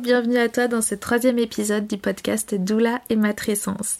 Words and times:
Bienvenue 0.00 0.38
à 0.38 0.48
toi 0.48 0.66
dans 0.66 0.80
ce 0.80 0.94
troisième 0.94 1.38
épisode 1.38 1.86
du 1.86 1.98
podcast 1.98 2.54
Doula 2.54 3.02
et 3.10 3.16
Matrescence. 3.16 3.98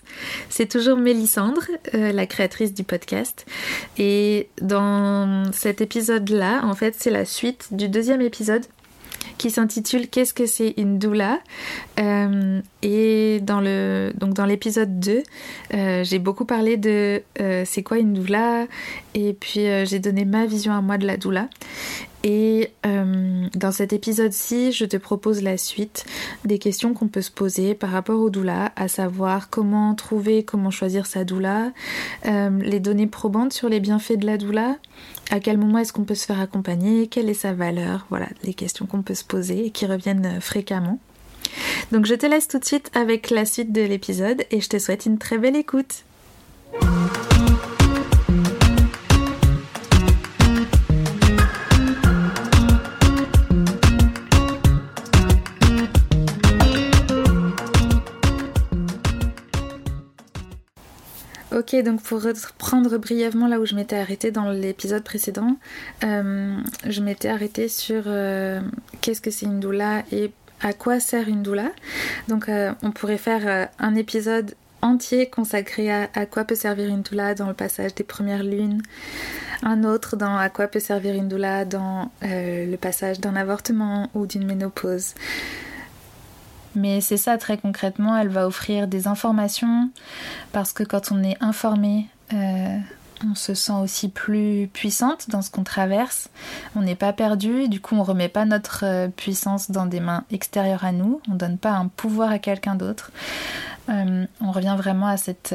C'est 0.48 0.66
toujours 0.66 0.96
Mélissandre, 0.96 1.64
euh, 1.94 2.12
la 2.12 2.24
créatrice 2.24 2.72
du 2.72 2.84
podcast. 2.84 3.44
Et 3.98 4.48
dans 4.62 5.52
cet 5.52 5.82
épisode-là, 5.82 6.62
en 6.64 6.74
fait, 6.74 6.94
c'est 6.98 7.10
la 7.10 7.26
suite 7.26 7.68
du 7.72 7.90
deuxième 7.90 8.22
épisode 8.22 8.64
qui 9.36 9.50
s'intitule 9.50 10.08
Qu'est-ce 10.08 10.32
que 10.32 10.46
c'est 10.46 10.72
une 10.78 10.98
doula? 10.98 11.40
Euh, 11.98 12.60
Et 12.80 13.40
dans 13.42 13.60
donc 14.14 14.32
dans 14.32 14.46
l'épisode 14.46 15.00
2, 15.00 15.22
euh, 15.74 16.04
j'ai 16.04 16.18
beaucoup 16.18 16.46
parlé 16.46 16.78
de 16.78 17.22
c'est 17.66 17.82
quoi 17.82 17.98
une 17.98 18.14
doula? 18.14 18.66
Et 19.14 19.34
puis 19.34 19.66
j'ai 19.84 19.98
donné 19.98 20.24
ma 20.24 20.46
vision 20.46 20.72
à 20.72 20.80
moi 20.80 20.96
de 20.96 21.06
la 21.06 21.18
doula. 21.18 21.48
Et 22.22 22.70
euh, 22.84 23.46
dans 23.54 23.72
cet 23.72 23.92
épisode-ci, 23.92 24.72
je 24.72 24.84
te 24.84 24.96
propose 24.96 25.42
la 25.42 25.56
suite 25.56 26.04
des 26.44 26.58
questions 26.58 26.92
qu'on 26.92 27.08
peut 27.08 27.22
se 27.22 27.30
poser 27.30 27.74
par 27.74 27.90
rapport 27.90 28.20
au 28.20 28.28
doula, 28.28 28.72
à 28.76 28.88
savoir 28.88 29.48
comment 29.48 29.94
trouver, 29.94 30.42
comment 30.42 30.70
choisir 30.70 31.06
sa 31.06 31.24
doula, 31.24 31.72
euh, 32.26 32.50
les 32.62 32.80
données 32.80 33.06
probantes 33.06 33.52
sur 33.52 33.68
les 33.68 33.80
bienfaits 33.80 34.18
de 34.18 34.26
la 34.26 34.36
doula, 34.36 34.76
à 35.30 35.40
quel 35.40 35.56
moment 35.56 35.78
est-ce 35.78 35.92
qu'on 35.92 36.04
peut 36.04 36.14
se 36.14 36.26
faire 36.26 36.40
accompagner, 36.40 37.06
quelle 37.06 37.30
est 37.30 37.34
sa 37.34 37.54
valeur, 37.54 38.06
voilà, 38.10 38.26
les 38.44 38.54
questions 38.54 38.84
qu'on 38.84 39.02
peut 39.02 39.14
se 39.14 39.24
poser 39.24 39.66
et 39.66 39.70
qui 39.70 39.86
reviennent 39.86 40.40
fréquemment. 40.40 40.98
Donc 41.90 42.04
je 42.06 42.14
te 42.14 42.26
laisse 42.26 42.48
tout 42.48 42.58
de 42.58 42.64
suite 42.64 42.90
avec 42.94 43.30
la 43.30 43.44
suite 43.44 43.72
de 43.72 43.82
l'épisode 43.82 44.44
et 44.50 44.60
je 44.60 44.68
te 44.68 44.78
souhaite 44.78 45.06
une 45.06 45.18
très 45.18 45.38
belle 45.38 45.56
écoute. 45.56 46.04
Ok, 61.60 61.76
donc 61.84 62.00
pour 62.00 62.22
reprendre 62.22 62.96
brièvement 62.96 63.46
là 63.46 63.60
où 63.60 63.66
je 63.66 63.74
m'étais 63.74 63.96
arrêtée 63.96 64.30
dans 64.30 64.50
l'épisode 64.50 65.04
précédent, 65.04 65.58
euh, 66.04 66.56
je 66.86 67.02
m'étais 67.02 67.28
arrêtée 67.28 67.68
sur 67.68 68.04
euh, 68.06 68.62
qu'est-ce 69.02 69.20
que 69.20 69.30
c'est 69.30 69.44
une 69.44 69.60
doula 69.60 70.02
et 70.10 70.32
à 70.62 70.72
quoi 70.72 71.00
sert 71.00 71.28
une 71.28 71.42
doula. 71.42 71.70
Donc 72.28 72.48
euh, 72.48 72.72
on 72.82 72.92
pourrait 72.92 73.18
faire 73.18 73.68
un 73.78 73.94
épisode 73.94 74.54
entier 74.80 75.28
consacré 75.28 75.92
à, 75.92 76.08
à, 76.14 76.24
quoi 76.24 76.44
peut 76.44 76.54
servir 76.54 76.88
une 76.88 77.02
doula 77.02 77.34
dans 77.34 77.48
le 77.48 77.54
passage 77.54 77.94
des 77.94 78.04
premières 78.04 78.42
lunes, 78.42 78.80
un 79.62 79.84
autre 79.84 80.16
dans 80.16 80.38
à 80.38 80.48
quoi 80.48 80.66
peut 80.66 80.80
servir 80.80 81.14
une 81.14 81.28
doula 81.28 81.66
dans 81.66 82.10
le 82.22 82.76
passage 82.76 83.20
d'un 83.20 83.36
avortement 83.36 84.08
ou 84.14 84.26
d'une 84.26 84.46
ménopause. 84.46 85.12
Mais 86.74 87.00
c'est 87.00 87.16
ça 87.16 87.36
très 87.38 87.58
concrètement, 87.58 88.16
elle 88.16 88.28
va 88.28 88.46
offrir 88.46 88.86
des 88.86 89.08
informations 89.08 89.90
parce 90.52 90.72
que 90.72 90.84
quand 90.84 91.10
on 91.10 91.22
est 91.22 91.36
informé, 91.40 92.06
euh, 92.32 92.78
on 93.28 93.34
se 93.34 93.54
sent 93.54 93.72
aussi 93.72 94.08
plus 94.08 94.68
puissante 94.72 95.28
dans 95.30 95.42
ce 95.42 95.50
qu'on 95.50 95.64
traverse. 95.64 96.30
On 96.76 96.82
n'est 96.82 96.94
pas 96.94 97.12
perdu, 97.12 97.68
du 97.68 97.80
coup 97.80 97.96
on 97.96 98.04
remet 98.04 98.28
pas 98.28 98.44
notre 98.44 98.84
euh, 98.84 99.08
puissance 99.08 99.70
dans 99.70 99.86
des 99.86 100.00
mains 100.00 100.24
extérieures 100.30 100.84
à 100.84 100.92
nous, 100.92 101.20
on 101.28 101.34
donne 101.34 101.58
pas 101.58 101.72
un 101.72 101.88
pouvoir 101.88 102.30
à 102.30 102.38
quelqu'un 102.38 102.76
d'autre. 102.76 103.10
Euh, 103.88 104.24
on 104.40 104.52
revient 104.52 104.76
vraiment 104.78 105.08
à 105.08 105.16
cette, 105.16 105.52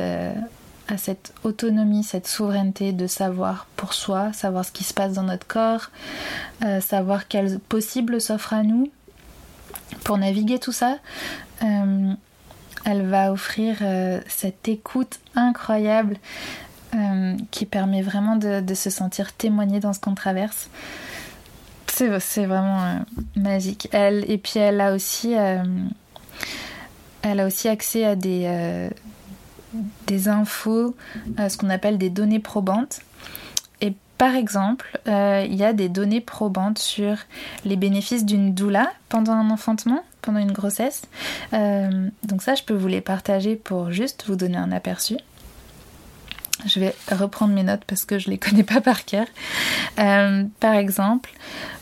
autonomie, 1.44 2.04
cette 2.04 2.28
souveraineté 2.28 2.92
de 2.92 3.08
savoir 3.08 3.68
pour 3.78 3.94
soi, 3.94 4.34
savoir 4.34 4.66
ce 4.66 4.74
qui 4.74 4.84
se 4.84 4.94
passe 4.94 5.14
dans 5.14 5.24
notre 5.24 5.48
corps, 5.48 5.90
savoir 6.82 7.30
quel 7.30 7.60
possible 7.60 8.20
s'offre 8.20 8.54
à 8.54 8.64
nous 8.64 8.92
pour 10.04 10.18
naviguer 10.18 10.60
tout 10.60 10.72
ça, 10.72 10.98
euh, 11.64 12.14
elle 12.86 13.06
va 13.08 13.32
offrir 13.32 13.78
euh, 13.82 14.22
cette 14.28 14.68
écoute 14.68 15.20
incroyable 15.36 16.18
euh, 16.96 17.36
qui 17.52 17.66
permet 17.66 18.02
vraiment 18.02 18.36
de, 18.36 18.74
se 18.74 18.90
sentir 18.90 19.34
témoigné 19.34 19.80
dans 19.80 19.94
ce 19.94 20.00
qu'on 20.00 20.16
traverse. 20.16 20.70
C'est 21.88 22.46
vraiment 22.46 23.00
magique. 23.38 23.88
Elle, 23.94 24.30
et 24.30 24.38
puis 24.38 24.60
elle 24.60 24.82
a 24.82 24.94
aussi, 24.94 25.32
elle 27.22 27.40
a 27.40 27.46
aussi 27.48 27.70
accès 27.70 28.04
à 28.04 28.18
des, 28.18 28.90
des 30.06 30.28
infos, 30.28 30.94
ce 31.38 31.56
qu'on 31.56 31.70
appelle 31.70 31.98
des 31.98 32.10
données 32.10 32.42
probantes. 32.42 33.00
Par 34.18 34.36
exemple, 34.36 35.00
euh, 35.08 35.46
il 35.46 35.56
y 35.56 35.64
a 35.64 35.74
des 35.74 35.90
données 35.90 36.22
probantes 36.22 36.80
sur 36.80 37.18
les 37.66 37.76
bénéfices 37.76 38.26
d'une 38.26 38.54
doula 38.54 38.92
pendant 39.10 39.34
un 39.34 39.50
enfantement, 39.50 40.04
pendant 40.22 40.40
une 40.40 40.54
grossesse. 40.54 41.04
Euh, 41.54 42.10
donc 42.24 42.42
ça, 42.42 42.56
je 42.56 42.64
peux 42.64 42.74
vous 42.74 42.88
les 42.88 43.02
partager 43.02 43.58
pour 43.58 43.92
juste 43.92 44.26
vous 44.28 44.38
donner 44.38 44.58
un 44.58 44.72
aperçu. 44.72 45.18
Je 46.66 46.80
vais 46.80 46.96
reprendre 47.12 47.54
mes 47.54 47.64
notes 47.64 47.84
parce 47.86 48.06
que 48.06 48.18
je 48.18 48.30
ne 48.30 48.32
les 48.32 48.38
connais 48.40 48.64
pas 48.64 48.80
par 48.80 49.04
cœur. 49.04 49.28
Euh, 50.00 50.46
par 50.62 50.76
exemple, 50.76 51.32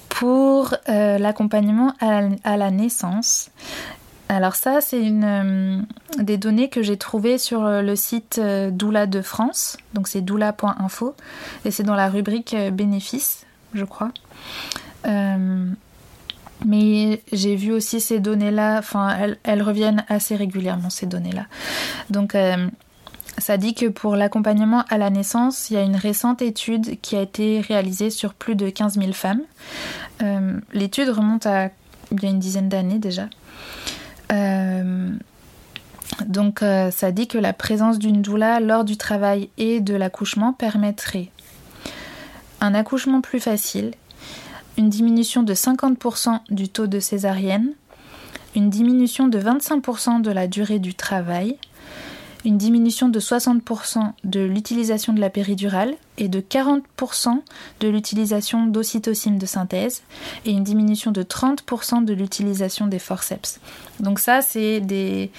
pour 0.10 0.76
l'accompagnement 0.88 1.94
à, 2.00 2.58
la 2.58 2.72
naissance, 2.72 3.50
alors 4.30 4.56
ça, 4.56 4.82
c'est 4.82 5.02
une 5.02 5.24
euh, 5.24 5.82
des 6.22 6.38
données 6.38 6.70
que 6.70 6.82
j'ai 6.82 6.98
trouvées 6.98 7.38
sur 7.38 7.66
euh, 7.66 7.82
le 7.82 7.96
site 7.96 8.40
euh, 8.42 8.72
Doula 8.72 9.06
de 9.06 9.22
France. 9.22 9.78
Donc 9.94 10.08
c'est 10.08 10.22
doula.info 10.22 11.16
et 11.66 11.72
c'est 11.72 11.84
dans 11.84 11.96
la 11.96 12.10
rubrique 12.10 12.56
bénéfices, 12.72 13.46
je 13.74 13.86
crois. 13.86 14.12
mais 16.66 17.22
j'ai 17.34 17.56
vu 17.58 17.74
aussi 17.74 18.00
ces 18.00 18.20
données-là, 18.20 18.78
enfin 18.80 19.16
elles, 19.44 19.62
reviennent 19.62 20.06
assez 20.08 20.36
régulièrement 20.36 20.90
ces 20.90 21.06
données-là. 21.06 21.46
Donc 22.10 22.38
ça 23.38 23.58
dit 23.58 23.74
que 23.74 23.88
pour 23.88 24.16
l'accompagnement 24.16 24.86
à 24.90 24.98
la 24.98 25.10
naissance, 25.10 25.70
il 25.70 25.74
y 25.74 25.78
a 25.78 25.82
une 25.82 25.98
récente 25.98 26.42
étude 26.42 27.02
qui 27.02 27.18
a 27.18 27.22
été 27.22 27.60
réalisée 27.60 28.10
sur 28.10 28.34
plus 28.34 28.56
de 28.56 28.70
15 28.70 28.98
000 28.98 29.12
femmes. 29.12 29.42
L'étude 30.74 31.10
remonte 31.10 31.46
à 31.46 31.70
il 32.14 32.24
une 32.26 32.40
dizaine 32.40 32.70
d'années 32.70 33.00
déjà. 33.00 33.28
Euh, 34.34 35.12
donc 36.26 36.62
euh, 36.62 36.92
ça 36.92 37.12
dit 37.12 37.28
que 37.28 37.38
la 37.38 37.54
présence 37.54 38.00
d'une 38.00 38.22
doula 38.22 38.60
lors 38.60 38.84
du 38.84 38.98
travail 38.98 39.50
et 39.58 39.80
de 39.80 39.96
l'accouchement 39.96 40.54
permettrait 40.54 41.30
un 42.62 42.74
accouchement 42.74 43.22
plus 43.22 43.40
facile, 43.40 43.92
une 44.78 44.90
diminution 44.90 45.44
de 45.44 45.54
50% 45.54 46.40
du 46.50 46.70
taux 46.70 46.88
de 46.88 47.00
césarienne, 47.00 47.74
une 48.56 48.70
diminution 48.70 49.28
de 49.28 49.40
25% 49.40 50.22
de 50.22 50.32
la 50.32 50.48
durée 50.48 50.80
du 50.80 50.94
travail, 50.94 51.58
une 52.46 52.58
diminution 52.58 53.10
de 53.10 53.20
60% 53.20 54.12
de 54.24 54.42
l'utilisation 54.42 55.14
de 55.14 55.22
la 55.22 55.30
péridurale 55.30 55.96
et 56.18 56.28
de 56.28 56.40
40% 56.40 57.42
de 57.80 57.88
l'utilisation 57.88 58.66
d'ocytocine 58.68 59.38
de 59.38 59.46
synthèse 59.46 60.04
et 60.46 60.52
une 60.52 60.64
diminution 60.64 61.12
de 61.12 61.24
30% 61.24 62.04
de 62.04 62.14
l'utilisation 62.14 62.88
des 62.88 63.00
forceps. 63.00 63.60
Donc 64.00 64.20
ça, 64.20 64.42
c'est 64.42 64.82
des 64.82 65.32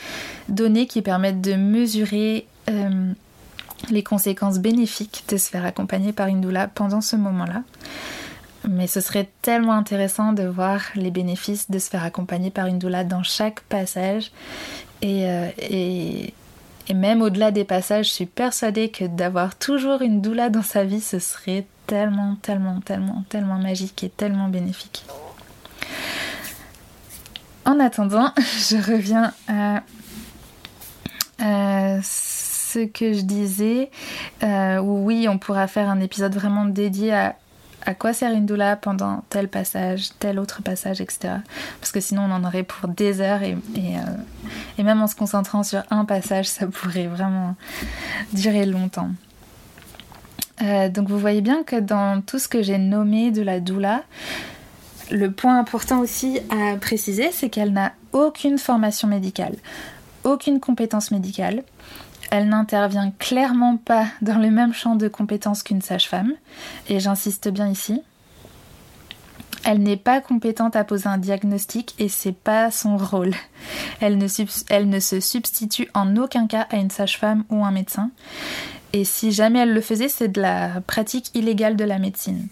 données 0.48 0.86
qui 0.86 1.02
permettent 1.02 1.42
de 1.42 1.54
mesurer 1.54 2.46
euh, 2.70 3.12
les 3.90 4.02
conséquences 4.02 4.58
bénéfiques 4.58 5.24
de 5.28 5.36
se 5.36 5.50
faire 5.50 5.64
accompagner 5.64 6.12
par 6.12 6.28
une 6.28 6.40
doula 6.40 6.68
pendant 6.68 7.02
ce 7.02 7.16
moment-là. 7.16 7.62
Mais 8.66 8.86
ce 8.86 9.00
serait 9.00 9.28
tellement 9.42 9.74
intéressant 9.74 10.32
de 10.32 10.44
voir 10.44 10.80
les 10.94 11.10
bénéfices 11.10 11.70
de 11.70 11.78
se 11.78 11.90
faire 11.90 12.02
accompagner 12.02 12.50
par 12.50 12.66
une 12.66 12.78
doula 12.78 13.04
dans 13.04 13.22
chaque 13.22 13.60
passage 13.60 14.30
et, 15.02 15.28
euh, 15.28 15.50
et 15.58 16.32
et 16.88 16.94
même 16.94 17.22
au-delà 17.22 17.50
des 17.50 17.64
passages, 17.64 18.08
je 18.08 18.12
suis 18.12 18.26
persuadée 18.26 18.90
que 18.90 19.04
d'avoir 19.04 19.56
toujours 19.56 20.02
une 20.02 20.20
doula 20.20 20.50
dans 20.50 20.62
sa 20.62 20.84
vie, 20.84 21.00
ce 21.00 21.18
serait 21.18 21.66
tellement, 21.86 22.36
tellement, 22.42 22.80
tellement, 22.80 23.24
tellement 23.28 23.58
magique 23.58 24.04
et 24.04 24.10
tellement 24.10 24.48
bénéfique. 24.48 25.04
En 27.64 27.80
attendant, 27.80 28.32
je 28.38 28.76
reviens 28.76 29.32
à, 29.48 29.82
ce 32.02 32.86
que 32.86 33.12
je 33.12 33.22
disais, 33.22 33.90
euh, 34.42 34.78
oui, 34.78 35.26
on 35.28 35.38
pourra 35.38 35.66
faire 35.66 35.88
un 35.88 36.00
épisode 36.00 36.34
vraiment 36.34 36.64
dédié 36.64 37.14
à 37.14 37.36
à 37.86 37.94
quoi 37.94 38.12
sert 38.12 38.32
une 38.32 38.46
doula 38.46 38.76
pendant 38.76 39.22
tel 39.28 39.48
passage, 39.48 40.10
tel 40.18 40.38
autre 40.38 40.62
passage, 40.62 41.00
etc. 41.00 41.34
Parce 41.80 41.92
que 41.92 42.00
sinon 42.00 42.22
on 42.22 42.30
en 42.30 42.44
aurait 42.44 42.62
pour 42.62 42.88
des 42.88 43.20
heures 43.20 43.42
et, 43.42 43.56
et, 43.76 43.96
euh, 43.98 44.82
même 44.82 45.02
en 45.02 45.06
se 45.06 45.14
concentrant 45.14 45.62
sur 45.62 45.82
un 45.90 46.04
passage, 46.04 46.46
ça 46.46 46.66
pourrait 46.66 47.06
vraiment 47.06 47.56
durer 48.32 48.66
longtemps. 48.66 49.10
Euh, 50.62 50.88
donc 50.88 51.08
vous 51.08 51.18
voyez 51.18 51.40
bien 51.40 51.62
que 51.62 51.76
dans 51.76 52.20
tout 52.20 52.38
ce 52.38 52.48
que 52.48 52.62
j'ai 52.62 52.78
nommé 52.78 53.30
de 53.30 53.42
la 53.42 53.60
doula, 53.60 54.02
le 55.10 55.30
point 55.30 55.58
important 55.58 56.00
aussi 56.00 56.40
à 56.50 56.76
préciser, 56.76 57.30
c'est 57.32 57.50
qu'elle 57.50 57.72
n'a 57.72 57.92
aucune 58.12 58.58
formation 58.58 59.08
médicale, 59.08 59.56
aucune 60.22 60.60
compétence 60.60 61.10
médicale. 61.10 61.62
Elle 62.34 62.48
n'intervient 62.48 63.12
clairement 63.12 63.76
pas 63.76 64.08
dans 64.20 64.38
le 64.38 64.50
même 64.50 64.74
champ 64.74 64.96
de 64.96 65.06
compétences 65.06 65.62
qu'une 65.62 65.80
sage-femme, 65.80 66.32
et 66.88 66.98
j'insiste 66.98 67.48
bien 67.48 67.68
ici. 67.68 68.02
Elle 69.62 69.78
n'est 69.78 69.96
pas 69.96 70.20
compétente 70.20 70.74
à 70.74 70.82
poser 70.82 71.06
un 71.06 71.18
diagnostic 71.18 71.94
et 72.00 72.08
c'est 72.08 72.34
pas 72.34 72.72
son 72.72 72.96
rôle. 72.96 73.34
Elle 74.00 74.18
ne, 74.18 74.26
elle 74.68 74.88
ne 74.88 74.98
se 74.98 75.20
substitue 75.20 75.88
en 75.94 76.16
aucun 76.16 76.48
cas 76.48 76.66
à 76.70 76.76
une 76.78 76.90
sage-femme 76.90 77.44
ou 77.50 77.64
un 77.64 77.70
médecin. 77.70 78.10
Et 78.92 79.04
si 79.04 79.30
jamais 79.30 79.60
elle 79.60 79.72
le 79.72 79.80
faisait, 79.80 80.08
c'est 80.08 80.26
de 80.26 80.40
la 80.40 80.80
pratique 80.88 81.30
illégale 81.34 81.76
de 81.76 81.84
la 81.84 82.00
médecine. 82.00 82.48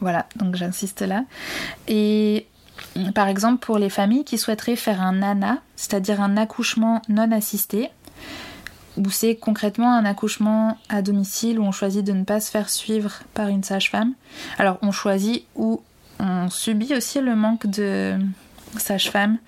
Voilà, 0.00 0.24
donc 0.36 0.56
j'insiste 0.56 1.02
là. 1.02 1.24
Et 1.88 2.46
par 3.14 3.28
exemple, 3.28 3.58
pour 3.58 3.76
les 3.76 3.90
familles 3.90 4.24
qui 4.24 4.38
souhaiteraient 4.38 4.76
faire 4.76 5.02
un 5.02 5.20
ANA, 5.20 5.58
c'est-à-dire 5.76 6.22
un 6.22 6.38
accouchement 6.38 7.02
non 7.10 7.30
assisté, 7.32 7.90
où 8.96 9.10
c'est 9.10 9.36
concrètement 9.36 9.94
un 9.94 10.04
accouchement 10.04 10.78
à 10.88 11.02
domicile 11.02 11.58
où 11.58 11.64
on 11.64 11.72
choisit 11.72 12.04
de 12.04 12.12
ne 12.12 12.24
pas 12.24 12.40
se 12.40 12.50
faire 12.50 12.68
suivre 12.68 13.20
par 13.34 13.48
une 13.48 13.62
sage-femme. 13.62 14.14
Alors 14.58 14.78
on 14.82 14.92
choisit 14.92 15.44
ou 15.54 15.82
on 16.18 16.50
subit 16.50 16.94
aussi 16.94 17.20
le 17.20 17.34
manque 17.34 17.66
de 17.66 18.18
sages-femmes 18.76 19.38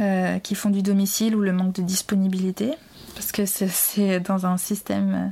euh, 0.00 0.38
qui 0.38 0.54
font 0.54 0.70
du 0.70 0.82
domicile 0.82 1.34
ou 1.34 1.40
le 1.40 1.52
manque 1.52 1.74
de 1.74 1.82
disponibilité, 1.82 2.72
parce 3.14 3.32
que 3.32 3.46
c'est 3.46 4.20
dans 4.20 4.46
un 4.46 4.56
système, 4.56 5.14
euh, 5.14 5.28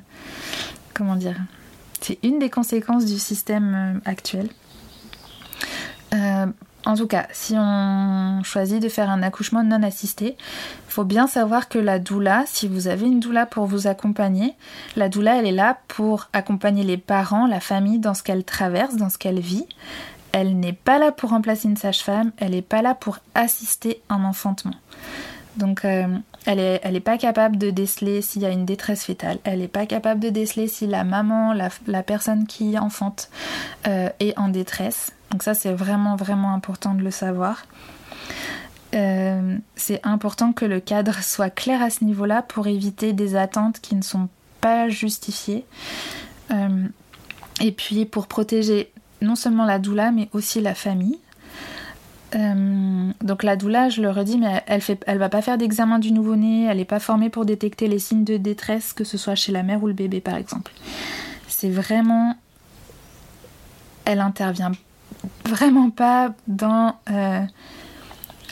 comment 0.95 1.17
dire, 1.17 1.37
c'est 2.01 2.19
une 2.23 2.39
des 2.39 2.51
conséquences 2.51 3.05
du 3.05 3.19
système 3.19 3.75
euh, 3.75 4.11
actuel. 4.11 4.49
En 6.85 6.97
tout 6.97 7.07
cas, 7.07 7.27
si 7.33 7.55
on 7.57 8.43
choisit 8.43 8.83
de 8.83 8.89
faire 8.89 9.09
un 9.09 9.23
accouchement 9.23 9.63
non 9.63 9.83
assisté, 9.85 10.37
faut 10.89 11.05
bien 11.05 11.29
savoir 11.29 11.69
que 11.69 11.79
la 11.79 11.99
doula, 11.99 12.43
si 12.47 12.67
vous 12.67 12.89
avez 12.89 13.07
une 13.07 13.21
doula 13.21 13.47
pour 13.47 13.67
vous 13.67 13.87
accompagner, 13.87 14.55
la 14.97 15.09
doula, 15.09 15.39
elle 15.39 15.47
est 15.47 15.53
là 15.53 15.79
pour 15.87 16.29
accompagner 16.33 16.83
les 16.83 16.97
parents, 16.97 17.47
la 17.47 17.61
famille 17.61 18.01
dans 18.01 18.15
ce 18.15 18.23
qu'elle 18.25 18.45
traverse, 18.45 18.97
dans 18.97 19.11
ce 19.11 19.19
qu'elle 19.19 19.41
vit. 19.41 19.67
Elle 20.33 20.59
n'est 20.59 20.73
pas 20.73 20.99
là 20.99 21.13
pour 21.13 21.31
remplacer 21.31 21.69
une 21.69 21.77
sage-femme, 21.77 22.33
elle 22.39 22.53
n'est 22.53 22.63
pas 22.63 22.83
là 22.83 22.95
pour 22.95 23.19
assister 23.35 24.03
un 24.09 24.25
enfantement. 24.25 24.75
Donc, 25.57 25.85
euh, 25.85 26.07
elle 26.47 26.57
n'est 26.57 26.81
elle 26.83 27.01
pas 27.01 27.19
capable 27.19 27.59
de 27.59 27.71
déceler 27.71 28.23
s'il 28.23 28.43
y 28.43 28.47
a 28.47 28.51
une 28.51 28.65
détresse 28.65 29.05
fétale. 29.05 29.39
Elle 29.45 29.61
n'est 29.61 29.69
pas 29.69 29.87
capable 29.87 30.21
de 30.21 30.31
déceler 30.31 30.67
si 30.67 30.87
la 30.87 31.05
maman, 31.05 31.53
la, 31.53 32.03
personne 32.03 32.47
qui 32.47 32.79
enfante 32.79 33.29
euh, 33.87 34.09
est 34.19 34.37
en 34.39 34.49
détresse. 34.49 35.13
Donc 35.33 35.43
ça, 35.43 35.55
c'est 35.55 35.73
vraiment, 35.73 36.15
vraiment 36.15 36.53
important 36.53 36.95
de 36.95 37.03
le 37.03 37.11
savoir. 37.11 37.65
Euh, 38.95 39.57
c'est 39.75 40.01
important 40.03 40.53
que 40.53 40.67
le 40.67 40.79
cadre 40.79 41.23
soit 41.23 41.49
clair 41.49 41.83
à 41.83 41.89
ce 41.89 42.05
niveau-là 42.05 42.43
pour 42.43 42.67
éviter 42.67 43.15
des 43.15 43.35
attentes 43.37 43.81
qui 43.81 43.95
ne 43.95 44.03
sont 44.03 44.29
pas 44.61 44.89
justifiées. 44.91 45.65
Euh, 46.51 46.87
et 47.61 47.73
puis 47.73 48.05
pour 48.05 48.27
protéger 48.27 48.93
non 49.23 49.37
seulement 49.37 49.65
la 49.65 49.79
doula, 49.79 50.13
mais 50.13 50.29
aussi 50.33 50.61
la 50.61 50.75
famille. 50.75 51.19
Euh, 52.35 53.11
donc 53.23 53.43
la 53.43 53.57
doula, 53.57 53.89
je 53.89 54.03
le 54.03 54.11
redis, 54.11 54.39
mais 54.39 54.63
elle 54.67 54.81
fait, 54.81 55.03
elle 55.07 55.19
va 55.19 55.29
pas 55.29 55.43
faire 55.43 55.59
d'examen 55.59 55.99
du 55.99 56.13
nouveau-né, 56.13 56.65
elle 56.65 56.79
n'est 56.79 56.85
pas 56.85 56.99
formée 56.99 57.29
pour 57.29 57.45
détecter 57.45 57.89
les 57.89 57.99
signes 57.99 58.25
de 58.25 58.39
détresse, 58.39 58.95
que 58.95 59.05
ce 59.05 59.19
soit 59.19 59.35
chez 59.35 59.53
la 59.53 59.63
mère 59.63 59.83
ou 59.83 59.87
le 59.87 59.93
bébé 59.93 60.21
par 60.21 60.37
exemple. 60.37 60.73
C'est 61.47 61.69
vraiment, 61.69 62.37
elle 64.07 64.21
intervient 64.21 64.73
vraiment 65.47 65.91
pas 65.91 66.33
dans 66.47 66.97
euh, 67.11 67.41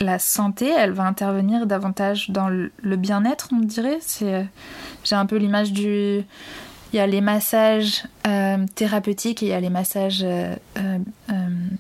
la 0.01 0.19
santé, 0.19 0.69
elle 0.69 0.93
va 0.93 1.05
intervenir 1.05 1.67
davantage 1.67 2.31
dans 2.31 2.49
le, 2.49 2.97
bien-être, 2.97 3.49
on 3.53 3.61
dirait. 3.61 3.99
C'est, 4.01 4.35
euh, 4.35 4.43
j'ai 5.05 5.17
un 5.17 5.27
peu 5.27 5.37
l'image 5.37 5.73
du, 5.73 6.25
il 6.93 6.97
y 6.97 6.99
a 6.99 7.07
les 7.07 7.21
massages 7.21 8.05
euh, 8.27 8.65
thérapeutiques 8.75 9.43
et 9.43 9.47
il 9.47 9.51
y 9.51 9.55
a 9.55 9.61
les 9.61 9.71
massages 9.71 10.25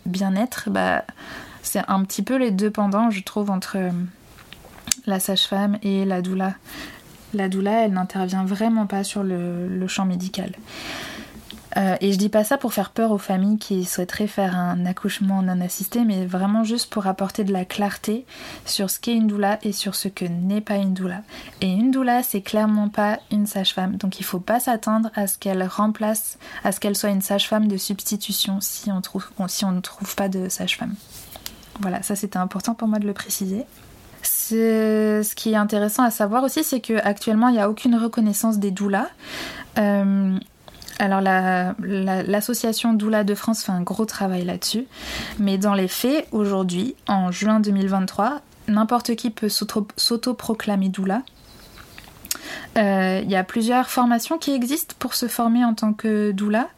bien-être. 0.07 0.71
Bah, 0.71 1.05
c'est 1.63 1.83
un 1.89 2.03
petit 2.05 2.23
peu 2.23 2.37
les 2.37 2.51
deux 2.51 2.71
pendants, 2.71 3.11
je 3.11 3.23
trouve, 3.23 3.51
entre 3.51 3.79
la 5.07 5.21
sage-femme 5.21 5.79
et 5.83 6.05
la 6.05 6.23
doula. 6.23 6.55
La 7.33 7.49
doula, 7.49 7.85
elle 7.85 7.93
n'intervient 7.93 8.45
vraiment 8.45 8.87
pas 8.87 9.05
sur 9.05 9.23
le 9.23 9.87
champ 9.87 10.05
médical. 10.05 10.53
Euh, 11.77 11.97
et 12.01 12.13
je 12.13 12.19
dis 12.19 12.29
pas 12.29 12.45
ça 12.45 12.59
pour 12.59 12.73
faire 12.73 12.91
peur 12.91 13.13
aux 13.13 13.19
familles 13.19 13.59
qui 13.59 13.85
souhaiteraient 13.85 14.27
faire 14.27 14.57
un 14.57 14.85
accouchement 14.87 15.43
non 15.43 15.61
assisté, 15.61 16.05
mais 16.05 16.27
vraiment 16.27 16.65
juste 16.65 16.91
pour 16.91 17.07
apporter 17.07 17.45
de 17.45 17.53
la 17.53 17.65
clarté 17.65 18.25
sur 18.65 18.91
ce 18.91 18.99
qu'est 18.99 19.15
une 19.15 19.27
doula 19.27 19.59
et 19.63 19.73
sur 19.73 19.95
ce 19.95 20.09
que 20.09 20.25
n'est 20.25 20.61
pas 20.61 20.77
une 20.77 20.95
doula. 20.95 21.23
Et 21.61 21.69
une 21.69 21.91
doula, 21.91 22.23
c'est 22.23 22.41
clairement 22.41 22.89
pas 22.89 23.21
une 23.31 23.47
sage-femme, 23.47 23.97
donc 23.97 24.21
il 24.21 24.25
faut 24.25 24.41
pas 24.41 24.61
s'attendre 24.61 25.11
à 25.15 25.27
ce 25.27 25.39
qu'elle 25.39 25.63
remplace, 25.63 26.39
à 26.65 26.73
ce 26.73 26.81
qu'elle 26.81 26.97
soit 26.97 27.11
une 27.11 27.23
sage-femme 27.23 27.69
de 27.69 27.77
substitution 27.77 28.59
si 28.61 28.91
on, 28.91 29.01
trouve, 29.01 29.27
si 29.49 29.65
on 29.65 29.73
ne 29.73 29.81
trouve 29.81 30.15
pas 30.17 30.29
de 30.29 30.49
sage-femme. 30.49 30.95
Voilà, 31.81 32.03
ça 32.03 32.17
c'était 32.17 32.39
important 32.39 32.75
pour 32.75 32.89
moi 32.89 32.99
de 32.99 33.07
le 33.07 33.15
préciser. 33.15 33.65
Ce 34.23 35.35
qui 35.35 35.53
est 35.53 35.57
intéressant 35.57 36.03
à 36.03 36.11
savoir 36.11 36.45
aussi, 36.45 36.65
c'est 36.65 36.81
qu'actuellement, 36.81 37.49
il 37.49 37.55
n'y 37.55 37.61
a 37.61 37.71
aucune 37.71 37.95
reconnaissance 37.95 38.59
des 38.59 38.71
doulas. 38.71 39.09
Euh, 39.79 40.39
alors 41.01 41.23
l'association 41.23 42.93
Doula 42.93 43.25
de 43.25 43.35
France 43.35 43.65
fait 43.65 43.73
un 43.73 43.81
gros 43.81 44.05
travail 44.05 44.45
là-dessus, 44.45 44.87
mais 45.39 45.57
dans 45.57 45.73
les 45.73 45.89
faits, 45.89 46.29
aujourd'hui, 46.31 46.95
en 47.09 47.31
juin 47.31 47.59
2023, 47.59 48.43
n'importe 48.69 49.17
qui 49.17 49.31
peut 49.31 49.49
s'auto-proclamer 49.49 50.91
Doula. 50.91 51.23
Euh, 52.77 53.21
il 53.25 53.31
y 53.31 53.37
a 53.37 53.45
plusieurs 53.45 53.89
formations 53.89 54.37
qui 54.37 54.53
existent 54.53 54.95
pour 54.99 55.15
se 55.15 55.27
former 55.27 55.65
en 55.65 55.73
tant 55.75 55.95
que 55.95 56.33
Doula. 56.33 56.69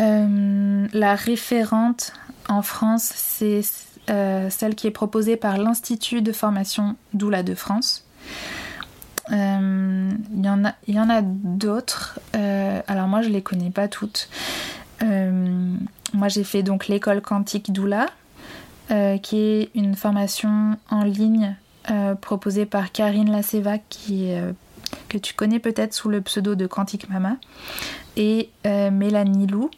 Euh, 0.00 0.86
la 0.92 1.14
référente 1.14 2.12
en 2.48 2.62
France, 2.62 3.12
c'est 3.14 3.62
euh, 4.10 4.50
celle 4.50 4.74
qui 4.74 4.88
est 4.88 4.92
proposée 4.92 5.36
par 5.36 5.58
l'Institut 5.58 6.22
de 6.22 6.32
formation 6.32 6.96
Doula 7.14 7.44
de 7.44 7.54
France. 7.54 8.04
Il 9.28 9.34
euh, 9.34 10.10
y 10.34 10.48
en 10.48 10.64
a, 10.64 11.14
a 11.14 11.22
d'autres. 11.22 12.18
Euh, 12.34 12.80
alors 12.88 13.06
moi, 13.06 13.22
je 13.22 13.28
les 13.28 13.42
connais 13.42 13.70
pas 13.70 13.88
toutes. 13.88 14.28
Euh, 15.02 15.76
moi, 16.12 16.28
j'ai 16.28 16.44
fait 16.44 16.62
donc 16.62 16.88
l'école 16.88 17.20
quantique 17.20 17.72
Doula, 17.72 18.06
qui 19.22 19.36
est 19.36 19.70
une 19.74 19.94
formation 19.94 20.76
en 20.90 21.02
ligne 21.04 21.56
proposée 22.20 22.66
par 22.66 22.92
Karine 22.92 23.30
Laceva, 23.30 23.78
qui 23.78 24.30
que 25.08 25.16
tu 25.16 25.32
connais 25.32 25.58
peut-être 25.58 25.94
sous 25.94 26.10
le 26.10 26.20
pseudo 26.20 26.54
de 26.54 26.66
Quantique 26.66 27.08
Mama, 27.08 27.36
et 28.16 28.50
Mélanie 28.66 29.46
Lou. 29.46 29.70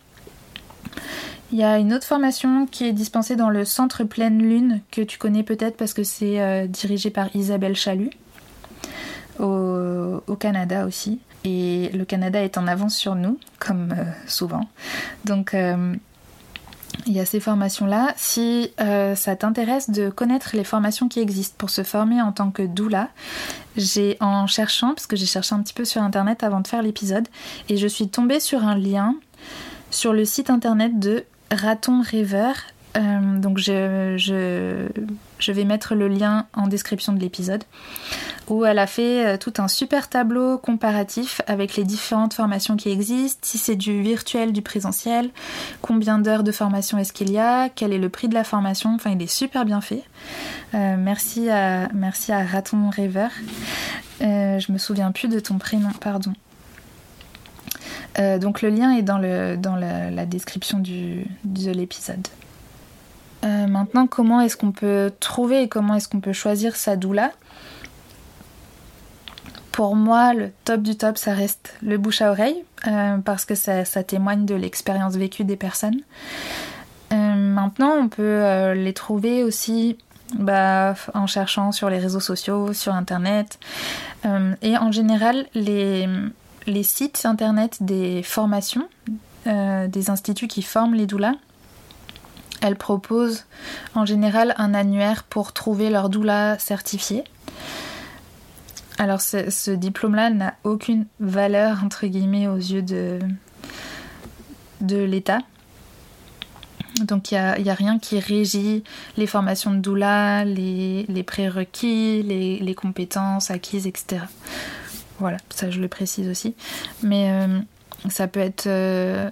Il 1.52 1.58
y 1.58 1.62
a 1.62 1.78
une 1.78 1.94
autre 1.94 2.06
formation 2.06 2.66
qui 2.66 2.86
est 2.86 2.92
dispensée 2.92 3.36
dans 3.36 3.50
le 3.50 3.64
Centre 3.64 4.02
Pleine 4.02 4.40
Lune, 4.40 4.80
que 4.90 5.02
tu 5.02 5.16
connais 5.16 5.44
peut-être 5.44 5.76
parce 5.76 5.94
que 5.94 6.02
c'est 6.02 6.66
dirigé 6.66 7.10
par 7.10 7.34
Isabelle 7.36 7.76
Chalut 7.76 8.10
au, 9.38 10.36
Canada 10.38 10.86
aussi. 10.86 11.20
Et 11.44 11.90
le 11.92 12.04
Canada 12.04 12.42
est 12.42 12.58
en 12.58 12.66
avance 12.66 12.96
sur 12.96 13.14
nous, 13.14 13.38
comme 13.58 13.92
euh, 13.96 14.04
souvent. 14.26 14.66
Donc 15.24 15.54
euh, 15.54 15.94
il 17.06 17.12
y 17.12 17.20
a 17.20 17.26
ces 17.26 17.40
formations-là. 17.40 18.14
Si 18.16 18.72
euh, 18.80 19.14
ça 19.14 19.36
t'intéresse 19.36 19.90
de 19.90 20.08
connaître 20.10 20.50
les 20.54 20.64
formations 20.64 21.08
qui 21.08 21.20
existent 21.20 21.56
pour 21.58 21.70
se 21.70 21.82
former 21.82 22.22
en 22.22 22.32
tant 22.32 22.50
que 22.50 22.62
doula, 22.62 23.10
j'ai 23.76 24.16
en 24.20 24.46
cherchant, 24.46 24.94
parce 24.94 25.06
que 25.06 25.16
j'ai 25.16 25.26
cherché 25.26 25.54
un 25.54 25.62
petit 25.62 25.74
peu 25.74 25.84
sur 25.84 26.02
internet 26.02 26.42
avant 26.42 26.60
de 26.60 26.66
faire 26.66 26.82
l'épisode, 26.82 27.28
et 27.68 27.76
je 27.76 27.86
suis 27.86 28.08
tombée 28.08 28.40
sur 28.40 28.64
un 28.64 28.76
lien 28.76 29.14
sur 29.90 30.12
le 30.12 30.24
site 30.24 30.50
internet 30.50 30.98
de 30.98 31.24
Raton 31.50 32.00
Rêveur. 32.00 32.54
donc 32.94 33.58
je, 33.58 34.16
je 34.16 35.52
vais 35.52 35.64
mettre 35.64 35.94
le 35.94 36.08
lien 36.08 36.46
en 36.54 36.68
description 36.68 37.12
de 37.12 37.20
l'épisode 37.20 37.64
où 38.48 38.64
elle 38.64 38.78
a 38.78 38.86
fait 38.86 39.26
euh, 39.26 39.36
tout 39.36 39.54
un 39.58 39.68
super 39.68 40.08
tableau 40.08 40.58
comparatif 40.58 41.40
avec 41.46 41.76
les 41.76 41.84
différentes 41.84 42.34
formations 42.34 42.76
qui 42.76 42.90
existent, 42.90 43.40
si 43.42 43.58
c'est 43.58 43.76
du 43.76 44.02
virtuel, 44.02 44.52
du 44.52 44.62
présentiel, 44.62 45.30
combien 45.82 46.18
d'heures 46.18 46.42
de 46.42 46.52
formation 46.52 46.98
est-ce 46.98 47.12
qu'il 47.12 47.30
y 47.30 47.38
a, 47.38 47.68
quel 47.68 47.92
est 47.92 47.98
le 47.98 48.08
prix 48.08 48.28
de 48.28 48.34
la 48.34 48.44
formation, 48.44 48.94
enfin 48.94 49.10
il 49.10 49.22
est 49.22 49.26
super 49.26 49.64
bien 49.64 49.80
fait. 49.80 50.02
Euh, 50.74 50.96
merci, 50.98 51.50
à, 51.50 51.88
Raton 52.44 52.90
Rêveur. 52.90 53.30
Euh, 54.20 54.58
je 54.58 54.72
me 54.72 54.78
souviens 54.78 55.12
plus 55.12 55.28
de 55.28 55.40
ton 55.40 55.58
prénom, 55.58 55.90
pardon. 56.00 56.32
donc 58.40 58.62
le 58.62 58.68
lien 58.68 58.92
est 58.96 59.02
dans, 59.02 59.18
la, 59.18 60.26
description 60.26 60.80
de 60.80 61.70
l'épisode. 61.70 62.26
Euh, 63.44 63.66
maintenant, 63.66 64.06
comment 64.06 64.40
est-ce 64.40 64.56
qu'on 64.56 64.72
peut 64.72 65.12
trouver 65.20 65.62
et 65.62 65.68
comment 65.68 65.94
est-ce 65.94 66.08
qu'on 66.08 66.20
peut 66.20 66.32
choisir 66.32 66.76
sa 66.76 66.96
doula? 66.96 67.30
Pour 69.74 69.96
moi, 69.96 70.34
le 70.34 70.52
top 70.64 70.82
du 70.82 70.96
top, 70.96 71.18
ça 71.18 71.34
reste 71.34 71.74
le 71.82 71.98
bouche 71.98 72.22
à 72.22 72.30
oreille, 72.30 72.62
euh, 72.86 73.18
parce 73.18 73.44
que 73.44 73.56
ça, 73.56 73.84
témoigne 74.04 74.46
de 74.46 74.54
l'expérience 74.54 75.16
vécue 75.16 75.42
des 75.42 75.56
personnes. 75.56 76.00
Euh, 77.12 77.34
maintenant, 77.34 77.90
on 78.00 78.06
peut 78.06 78.72
les 78.74 78.92
trouver 78.92 79.42
aussi 79.42 79.98
bah, 80.38 80.94
en 81.12 81.26
cherchant 81.26 81.72
sur 81.72 81.90
les 81.90 81.98
réseaux 81.98 82.20
sociaux, 82.20 82.72
sur 82.72 82.94
Internet. 82.94 83.58
et 84.62 84.78
en 84.78 84.92
général, 84.92 85.46
les, 85.54 86.08
les 86.68 86.82
sites 86.84 87.22
Internet 87.24 87.78
des 87.80 88.22
formations, 88.22 88.88
des 89.44 90.08
instituts 90.08 90.46
qui 90.46 90.62
forment 90.62 90.94
les 90.94 91.06
doulas, 91.06 91.34
elles 92.62 92.76
proposent 92.76 93.44
en 93.96 94.06
général 94.06 94.54
un 94.56 94.72
annuaire 94.72 95.24
pour 95.24 95.52
trouver 95.52 95.90
leur 95.90 96.10
doula 96.10 96.60
certifié. 96.60 97.24
Alors 98.98 99.20
ce, 99.20 99.70
diplôme-là 99.70 100.30
n'a 100.30 100.54
aucune 100.62 101.06
valeur 101.18 101.82
entre 101.84 102.06
guillemets 102.06 102.46
aux 102.46 102.56
yeux 102.56 102.82
de, 102.82 103.18
l'État. 104.80 105.38
Donc 107.00 107.32
il 107.32 107.34
n'y 107.62 107.70
a, 107.70 107.74
rien 107.74 107.98
qui 107.98 108.20
régit 108.20 108.84
les 109.16 109.26
formations 109.26 109.72
de 109.72 109.78
doula, 109.78 110.44
les, 110.44 111.24
prérequis, 111.26 112.22
les, 112.22 112.74
compétences 112.74 113.50
acquises, 113.50 113.86
etc. 113.86 114.22
Voilà, 115.18 115.38
ça 115.50 115.70
je 115.70 115.80
le 115.80 115.88
précise 115.88 116.28
aussi. 116.28 116.54
Mais 117.02 117.30
euh, 117.30 117.58
ça 118.08 118.28
peut 118.28 118.40
être 118.40 118.66
euh, 118.66 119.28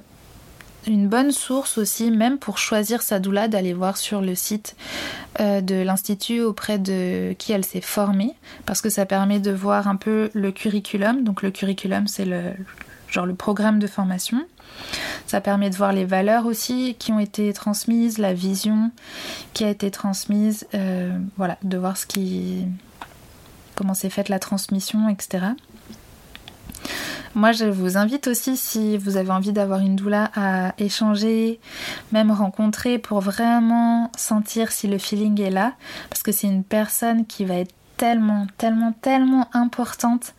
une 0.87 1.09
bonne 1.09 1.33
source 1.33 1.79
aussi, 1.79 2.11
même 2.11 2.39
pour 2.39 2.59
choisir 2.59 3.03
sa 3.03 3.19
doula, 3.19 3.49
d'aller 3.49 3.73
voir 3.73 3.97
sur 3.97 4.21
le 4.21 4.35
site 4.35 4.77
euh, 5.41 5.61
de 5.61 5.77
l'institut 5.77 6.41
auprès 6.41 6.79
de 6.79 7.35
qui 7.39 7.53
elle 7.53 7.65
s'est 7.65 7.81
formée, 7.81 8.35
parce 8.67 8.81
que 8.81 8.91
ça 8.91 9.07
permet 9.07 9.41
de 9.41 9.53
voir 9.53 9.89
un 9.89 9.97
peu 9.97 10.31
le 10.35 10.53
curriculum. 10.53 11.25
Donc 11.25 11.43
le 11.43 11.51
curriculum, 11.51 12.07
c'est 12.07 12.25
le 12.25 12.53
genre 13.09 13.27
le 13.27 13.35
programme 13.35 13.79
de 13.79 13.87
formation. 13.87 14.45
Ça 15.27 15.41
permet 15.41 15.71
de 15.71 15.77
voir 15.77 15.93
les 15.93 16.05
valeurs 16.05 16.47
aussi 16.47 16.97
qui 16.99 17.13
ont 17.13 17.19
été 17.19 17.53
transmises, 17.53 18.19
la 18.19 18.35
vision 18.35 18.91
qui 19.53 19.65
a 19.65 19.71
été 19.71 19.91
transmise, 19.91 20.67
euh, 20.75 21.17
voilà, 21.37 21.59
de 21.63 21.77
voir 21.77 21.97
ce 21.97 22.07
qui, 22.07 22.67
comment 23.75 23.95
s'est 23.95 24.11
faite 24.11 24.29
la 24.29 24.39
transmission, 24.39 25.09
etc. 25.09 25.47
Moi, 27.35 27.53
je 27.53 27.65
vous 27.65 27.97
invite 27.97 28.29
aussi, 28.29 28.59
si 28.59 28.99
vous 28.99 29.17
avez 29.17 29.31
envie 29.31 29.53
d'avoir 29.53 29.81
une 29.81 29.97
doula, 29.97 30.31
à 30.35 30.75
échanger, 30.77 31.61
même 32.13 32.31
rencontrer 32.31 32.99
pour 32.99 33.21
vraiment 33.21 34.11
sentir 34.19 34.71
si 34.71 34.87
le 34.87 34.99
feeling 34.99 35.41
est 35.41 35.51
là. 35.51 35.73
Parce 36.11 36.23
que 36.23 36.31
c'est 36.31 36.47
une 36.47 36.63
personne 36.63 37.25
qui 37.25 37.47
va 37.47 37.55
être 37.55 37.73
tellement, 37.97 38.47
tellement, 38.59 38.93
tellement 39.01 39.49
importante 39.55 40.35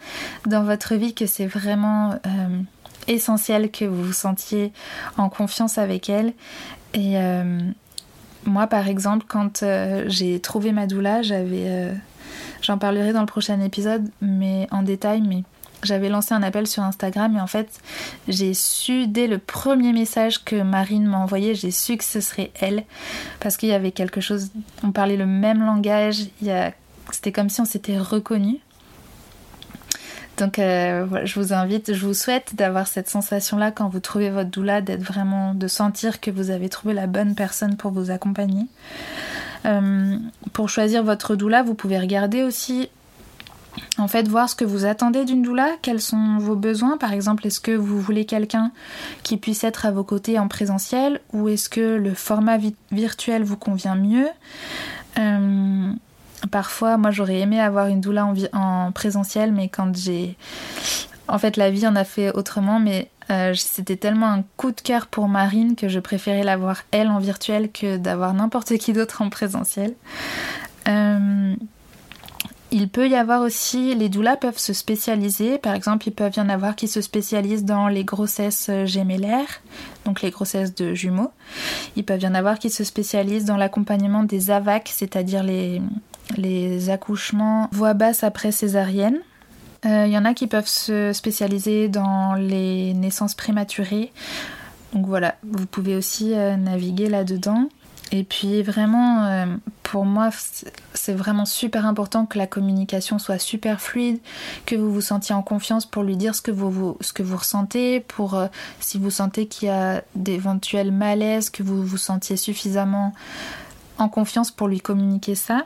dans 0.45 0.63
votre 0.63 0.93
vie 0.93 1.15
que 1.15 1.25
c'est 1.25 1.47
vraiment 1.47 2.11
euh, 2.11 2.61
essentiel 3.07 3.71
que 3.71 3.85
vous 3.85 4.03
vous 4.03 4.13
sentiez 4.13 4.71
en 5.17 5.29
confiance 5.29 5.79
avec 5.79 6.09
elle. 6.09 6.33
Et 6.93 7.17
euh, 7.17 7.59
moi, 8.45 8.67
par 8.67 8.87
exemple, 8.87 9.25
quand 9.27 9.63
euh, 9.63 10.05
j'ai 10.09 10.39
trouvé 10.39 10.71
ma 10.71 10.85
doula, 10.85 11.23
j'avais. 11.23 11.91
J'en 12.61 12.77
parlerai 12.77 13.11
dans 13.11 13.19
le 13.19 13.25
prochain 13.25 13.59
épisode, 13.59 14.09
mais 14.21 14.67
en 14.71 14.83
détail, 14.83 15.21
mais 15.21 15.43
j'avais 15.83 16.09
lancé 16.09 16.33
un 16.33 16.43
appel 16.43 16.67
sur 16.67 16.83
Instagram 16.83 17.35
et 17.37 17.41
en 17.41 17.47
fait, 17.47 17.79
j'ai 18.27 18.53
su 18.53 19.07
dès 19.07 19.27
le 19.27 19.37
premier 19.37 19.93
message 19.93 20.43
que 20.43 20.61
Marine 20.61 21.05
m'a 21.05 21.17
envoyé, 21.17 21.55
j'ai 21.55 21.71
su 21.71 21.97
que 21.97 22.03
ce 22.03 22.21
serait 22.21 22.51
elle 22.59 22.83
parce 23.39 23.57
qu'il 23.57 23.69
y 23.69 23.73
avait 23.73 23.91
quelque 23.91 24.21
chose, 24.21 24.49
on 24.83 24.91
parlait 24.91 25.17
le 25.17 25.25
même 25.25 25.63
langage, 25.65 26.27
c'était 27.11 27.31
comme 27.31 27.49
si 27.49 27.61
on 27.61 27.65
s'était 27.65 27.97
reconnus. 27.97 28.57
Donc 30.37 30.57
euh, 30.57 31.05
voilà, 31.07 31.25
je 31.25 31.39
vous 31.39 31.53
invite, 31.53 31.93
je 31.93 32.05
vous 32.05 32.15
souhaite 32.15 32.55
d'avoir 32.55 32.87
cette 32.87 33.07
sensation-là 33.07 33.71
quand 33.71 33.87
vous 33.87 33.99
trouvez 33.99 34.31
votre 34.31 34.49
doula, 34.49 34.81
d'être 34.81 35.03
vraiment, 35.03 35.53
de 35.53 35.67
sentir 35.67 36.19
que 36.19 36.31
vous 36.31 36.49
avez 36.49 36.69
trouvé 36.69 36.93
la 36.93 37.05
bonne 37.05 37.35
personne 37.35 37.77
pour 37.77 37.91
vous 37.91 38.09
accompagner. 38.09 38.65
Euh, 39.65 40.17
pour 40.51 40.69
choisir 40.69 41.03
votre 41.03 41.35
doula, 41.35 41.61
vous 41.61 41.75
pouvez 41.75 41.99
regarder 41.99 42.41
aussi 42.41 42.89
en 43.97 44.07
fait, 44.07 44.27
voir 44.27 44.49
ce 44.49 44.55
que 44.55 44.65
vous 44.65 44.85
attendez 44.85 45.25
d'une 45.25 45.41
doula, 45.41 45.69
quels 45.81 46.01
sont 46.01 46.37
vos 46.37 46.55
besoins. 46.55 46.97
Par 46.97 47.13
exemple, 47.13 47.47
est-ce 47.47 47.59
que 47.59 47.71
vous 47.71 47.99
voulez 47.99 48.25
quelqu'un 48.25 48.71
qui 49.23 49.37
puisse 49.37 49.63
être 49.63 49.85
à 49.85 49.91
vos 49.91 50.03
côtés 50.03 50.39
en 50.39 50.47
présentiel 50.47 51.21
ou 51.31 51.49
est-ce 51.49 51.69
que 51.69 51.97
le 51.97 52.13
format 52.13 52.57
virtuel 52.91 53.43
vous 53.43 53.57
convient 53.57 53.95
mieux? 53.95 54.27
Euh, 55.19 55.93
Parfois, 56.51 56.97
moi 56.97 57.11
j'aurais 57.11 57.39
aimé 57.39 57.59
avoir 57.59 57.87
une 57.87 58.01
doula 58.01 58.27
en, 58.53 58.91
présentiel, 58.91 59.53
mais 59.53 59.69
quand 59.69 59.95
j'ai. 59.95 60.35
En 61.27 61.39
fait, 61.39 61.55
la 61.55 61.71
vie 61.71 61.87
en 61.87 61.95
a 61.95 62.03
fait 62.03 62.35
autrement, 62.35 62.79
mais 62.79 63.09
euh, 63.29 63.53
c'était 63.55 63.95
tellement 63.95 64.29
un 64.29 64.43
coup 64.57 64.71
de 64.71 64.81
cœur 64.81 65.07
pour 65.07 65.29
Marine 65.29 65.75
que 65.75 65.87
je 65.87 65.99
préférais 65.99 66.43
l'avoir 66.43 66.81
elle 66.91 67.07
en 67.07 67.19
virtuel 67.19 67.71
que 67.71 67.95
d'avoir 67.95 68.33
n'importe 68.33 68.77
qui 68.77 68.91
d'autre 68.91 69.21
en 69.21 69.29
présentiel. 69.29 69.93
Euh, 70.89 71.55
il 72.73 72.89
peut 72.89 73.07
y 73.07 73.15
avoir 73.15 73.41
aussi, 73.41 73.93
les 73.93 74.09
doulas 74.09 74.35
peuvent 74.35 74.57
se 74.57 74.73
spécialiser, 74.73 75.59
par 75.59 75.75
exemple, 75.75 76.07
il 76.07 76.11
peut 76.11 76.31
y 76.35 76.39
en 76.39 76.49
avoir 76.49 76.75
qui 76.75 76.87
se 76.87 77.01
spécialisent 77.01 77.65
dans 77.65 77.87
les 77.87 78.03
grossesses 78.03 78.71
gémellaires, 78.85 79.61
donc 80.05 80.23
les 80.23 80.31
grossesses 80.31 80.73
de 80.73 80.95
jumeaux. 80.95 81.31
Il 81.95 82.03
peut 82.03 82.17
y 82.17 82.25
en 82.25 82.33
avoir 82.33 82.57
qui 82.57 82.71
se 82.71 82.83
spécialisent 82.83 83.45
dans 83.45 83.57
l'accompagnement 83.57 84.23
des 84.23 84.49
AVAC, 84.49 84.89
c'est-à-dire 84.91 85.43
les, 85.43 85.83
les 86.35 86.89
accouchements 86.89 87.69
voix 87.71 87.93
basse 87.93 88.23
après 88.23 88.51
césarienne. 88.51 89.19
Euh, 89.85 90.05
il 90.07 90.11
y 90.11 90.17
en 90.17 90.25
a 90.25 90.33
qui 90.33 90.47
peuvent 90.47 90.67
se 90.67 91.13
spécialiser 91.13 91.89
dans 91.89 92.33
les 92.33 92.95
naissances 92.95 93.35
prématurées. 93.35 94.11
Donc 94.93 95.05
voilà, 95.05 95.35
vous 95.43 95.67
pouvez 95.67 95.95
aussi 95.95 96.33
euh, 96.33 96.55
naviguer 96.55 97.07
là-dedans. 97.07 97.69
Et 98.15 98.23
puis 98.23 98.61
vraiment, 98.61 99.25
euh, 99.25 99.47
pour 99.81 100.05
moi, 100.05 100.29
c'est 100.93 101.13
vraiment 101.13 101.45
super 101.45 101.87
important 101.87 102.27
que 102.27 102.37
la 102.37 102.45
communication 102.45 103.17
soit 103.17 103.39
super 103.39 103.81
fluide, 103.81 104.19
que 104.67 104.75
vous 104.75 104.93
vous 104.93 105.01
sentiez 105.01 105.33
en 105.33 105.41
confiance 105.41 105.87
pour 105.87 106.03
lui 106.03 106.15
dire 106.15 106.35
ce 106.35 106.43
que 106.43 106.51
vous, 106.51 106.95
ce 107.01 107.11
que 107.11 107.23
vous 107.23 107.37
ressentez, 107.37 108.01
pour 108.01 108.35
euh, 108.35 108.45
si 108.79 108.99
vous 108.99 109.09
sentez 109.09 109.47
qu'il 109.47 109.69
y 109.69 109.71
a 109.71 110.03
d'éventuels 110.13 110.91
malaises, 110.91 111.49
que 111.49 111.63
vous 111.63 111.83
vous 111.83 111.97
sentiez 111.97 112.37
suffisamment 112.37 113.13
en 113.97 114.09
confiance 114.09 114.51
pour 114.51 114.67
lui 114.67 114.79
communiquer 114.79 115.33
ça. 115.33 115.65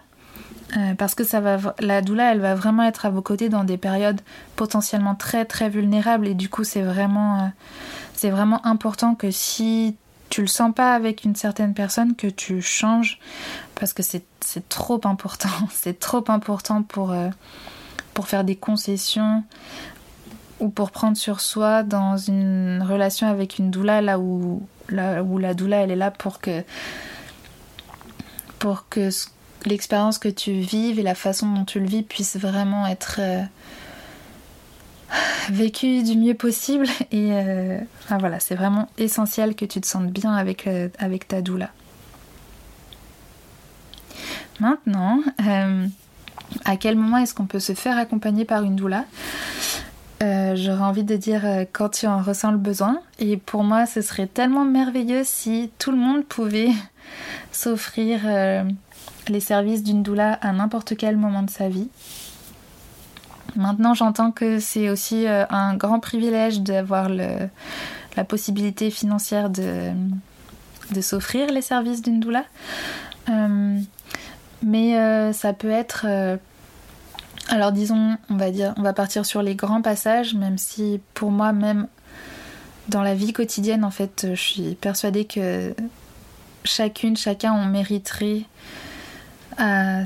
Euh, 0.77 0.95
parce 0.95 1.15
que 1.15 1.25
ça 1.25 1.41
va, 1.41 1.75
la 1.79 2.01
doula, 2.01 2.31
elle 2.31 2.39
va 2.39 2.55
vraiment 2.55 2.83
être 2.83 3.05
à 3.05 3.09
vos 3.09 3.21
côtés 3.21 3.49
dans 3.49 3.65
des 3.65 3.77
périodes 3.77 4.21
potentiellement 4.55 5.15
très 5.15 5.43
très 5.43 5.69
vulnérables 5.69 6.27
et 6.27 6.33
du 6.33 6.49
coup 6.49 6.65
c'est 6.65 6.81
vraiment, 6.81 7.51
c'est 8.13 8.29
vraiment 8.29 8.65
important 8.65 9.15
que 9.15 9.31
si 9.31 9.95
tu 10.29 10.41
le 10.41 10.47
sens 10.47 10.73
pas 10.73 10.93
avec 10.93 11.23
une 11.23 11.35
certaine 11.35 11.73
personne 11.73 12.15
que 12.15 12.27
tu 12.27 12.61
changes 12.61 13.19
parce 13.75 13.93
que 13.93 14.03
c'est 14.03 14.23
trop 14.69 15.01
important. 15.03 15.49
C'est 15.71 15.99
trop 15.99 16.23
important 16.27 16.83
pour, 16.83 17.11
euh, 17.11 17.29
pour 18.13 18.27
faire 18.27 18.43
des 18.43 18.55
concessions 18.55 19.43
ou 20.59 20.69
pour 20.69 20.91
prendre 20.91 21.17
sur 21.17 21.39
soi 21.39 21.83
dans 21.83 22.17
une 22.17 22.83
relation 22.87 23.27
avec 23.27 23.59
une 23.59 23.69
doula 23.69 24.01
là 24.01 24.17
où, 24.19 24.67
là 24.89 25.21
où 25.23 25.37
la 25.37 25.53
doula 25.53 25.77
elle 25.77 25.91
est 25.91 25.95
là 25.95 26.09
pour 26.09 26.39
que 26.39 26.63
pour 28.57 28.89
que 28.89 29.09
l'expérience 29.65 30.17
que 30.17 30.29
tu 30.29 30.53
vives 30.53 30.97
et 30.97 31.03
la 31.03 31.13
façon 31.13 31.47
dont 31.53 31.65
tu 31.65 31.79
le 31.79 31.85
vis 31.85 32.01
puisse 32.01 32.37
vraiment 32.37 32.87
être 32.87 33.17
euh, 33.19 33.43
vécu 35.49 36.03
du 36.03 36.17
mieux 36.17 36.33
possible 36.33 36.87
et 37.11 37.29
euh, 37.31 37.79
voilà, 38.19 38.39
c'est 38.39 38.55
vraiment 38.55 38.87
essentiel 38.97 39.55
que 39.55 39.65
tu 39.65 39.81
te 39.81 39.87
sentes 39.87 40.11
bien 40.11 40.33
avec, 40.33 40.67
euh, 40.67 40.89
ta 41.27 41.41
doula. 41.41 41.69
Maintenant, 44.59 45.19
euh, 45.45 45.85
à 46.65 46.77
quel 46.77 46.95
moment 46.95 47.17
est-ce 47.17 47.33
qu'on 47.33 47.45
peut 47.45 47.59
se 47.59 47.73
faire 47.73 47.97
accompagner 47.97 48.45
par 48.45 48.63
une 48.63 48.75
doula? 48.75 49.05
J'aurais 50.19 50.83
envie 50.83 51.03
de 51.03 51.15
dire 51.15 51.43
quand 51.73 51.89
tu 51.89 52.07
en 52.07 52.23
ressens 52.23 52.51
le 52.51 52.57
besoin. 52.57 52.99
Et 53.19 53.37
pour 53.37 53.63
moi, 53.63 53.85
ce 53.85 54.01
serait 54.01 54.25
tellement 54.25 54.65
merveilleux 54.65 55.21
si 55.23 55.69
tout 55.77 55.91
le 55.91 55.97
monde 55.97 56.25
pouvait 56.25 56.71
s'offrir 57.51 58.21
les 59.29 59.39
services 59.39 59.83
d'une 59.83 60.01
doula 60.01 60.33
à 60.33 60.51
n'importe 60.53 60.97
quel 60.97 61.17
moment 61.17 61.43
de 61.43 61.51
sa 61.51 61.69
vie. 61.69 61.89
Maintenant, 63.57 63.95
j'entends 63.95 64.31
que 64.31 64.59
c'est 64.59 64.87
aussi 64.89 65.25
euh, 65.25 65.43
un 65.49 65.75
grand 65.75 65.99
privilège 65.99 66.61
d'avoir 66.61 67.09
la 67.09 68.23
possibilité 68.23 68.91
financière 68.91 69.49
de, 69.49 69.91
de 70.91 71.01
s'offrir 71.01 71.51
les 71.51 71.63
services 71.63 72.03
d'une 72.03 72.19
doula. 72.19 72.45
Euh, 73.29 73.79
mais 74.61 74.97
euh, 74.99 75.33
ça 75.33 75.53
peut 75.53 75.71
être. 75.71 76.05
alors 77.49 77.71
disons, 77.71 78.15
on 78.29 78.37
va 78.37 78.51
dire, 78.51 78.75
on 78.77 78.83
va 78.83 78.93
partir 78.93 79.25
sur 79.25 79.41
les 79.41 79.55
grands 79.55 79.81
passages, 79.81 80.35
même 80.35 80.59
si 80.59 81.01
pour 81.15 81.31
moi, 81.31 81.51
même 81.51 81.87
dans 82.89 83.01
la 83.01 83.15
vie 83.15 83.33
quotidienne, 83.33 83.83
en 83.83 83.91
fait, 83.91 84.27
je 84.29 84.41
suis 84.41 84.75
persuadée 84.75 85.25
que 85.25 85.73
chacune, 86.63 87.17
chacun, 87.17 87.53
on 87.53 87.65
mériterait 87.65 88.43
à 89.57 90.03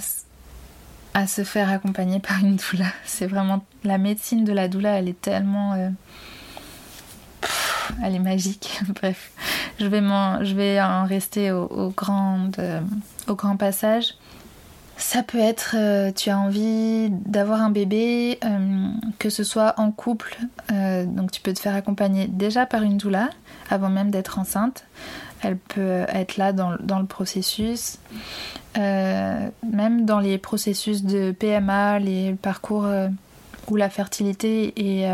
à 1.13 1.27
se 1.27 1.43
faire 1.43 1.69
accompagner 1.69 2.19
par 2.19 2.39
une 2.39 2.55
doula. 2.55 2.87
C'est 3.05 3.27
vraiment 3.27 3.63
la 3.83 3.97
médecine 3.97 4.43
de 4.43 4.53
la 4.53 4.67
doula, 4.67 4.97
elle 4.97 5.09
est 5.09 5.19
tellement 5.19 5.73
euh, 5.73 5.89
elle 8.03 8.15
est 8.15 8.19
magique. 8.19 8.79
Bref, 9.01 9.31
je 9.79 9.85
vais, 9.85 9.99
je 9.99 10.53
vais 10.53 10.81
en 10.81 11.05
rester 11.05 11.51
au, 11.51 11.65
au, 11.65 11.89
grand, 11.89 12.49
au 13.27 13.35
grand 13.35 13.57
passage. 13.57 14.15
ça 14.97 15.23
peut 15.23 15.39
être, 15.39 15.75
euh, 15.77 16.11
tu 16.11 16.29
as 16.29 16.37
envie 16.37 17.09
d'avoir 17.09 17.61
un 17.61 17.71
bébé, 17.71 18.39
euh, 18.45 18.87
que 19.19 19.29
ce 19.29 19.43
soit 19.43 19.73
en 19.77 19.91
couple, 19.91 20.37
donc 20.69 21.31
tu 21.31 21.41
peux 21.41 21.53
te 21.53 21.59
faire 21.59 21.75
accompagner 21.75 22.27
déjà 22.27 22.65
par 22.65 22.83
une 22.83 22.97
doula 22.97 23.29
avant 23.69 23.89
même 23.89 24.11
d'être 24.11 24.39
enceinte. 24.39 24.85
Elle 25.43 25.57
peut 25.57 26.05
être 26.07 26.37
là 26.37 26.53
dans 26.53 26.99
le 26.99 27.05
processus, 27.05 27.97
même 28.75 30.05
dans 30.05 30.19
les 30.19 30.37
processus 30.37 31.03
de 31.03 31.31
PMA, 31.31 31.99
les 31.99 32.33
parcours 32.33 32.87
où 33.69 33.75
la 33.75 33.89
fertilité 33.89 34.73
est 34.77 35.09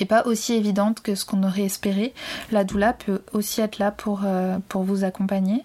et 0.00 0.04
pas 0.04 0.26
aussi 0.26 0.54
évidente 0.54 1.00
que 1.00 1.14
ce 1.14 1.24
qu'on 1.24 1.42
aurait 1.42 1.62
espéré. 1.62 2.12
La 2.50 2.64
doula 2.64 2.92
peut 2.92 3.22
aussi 3.32 3.60
être 3.60 3.78
là 3.78 3.90
pour, 3.90 4.22
euh, 4.24 4.58
pour 4.68 4.82
vous 4.82 5.04
accompagner. 5.04 5.62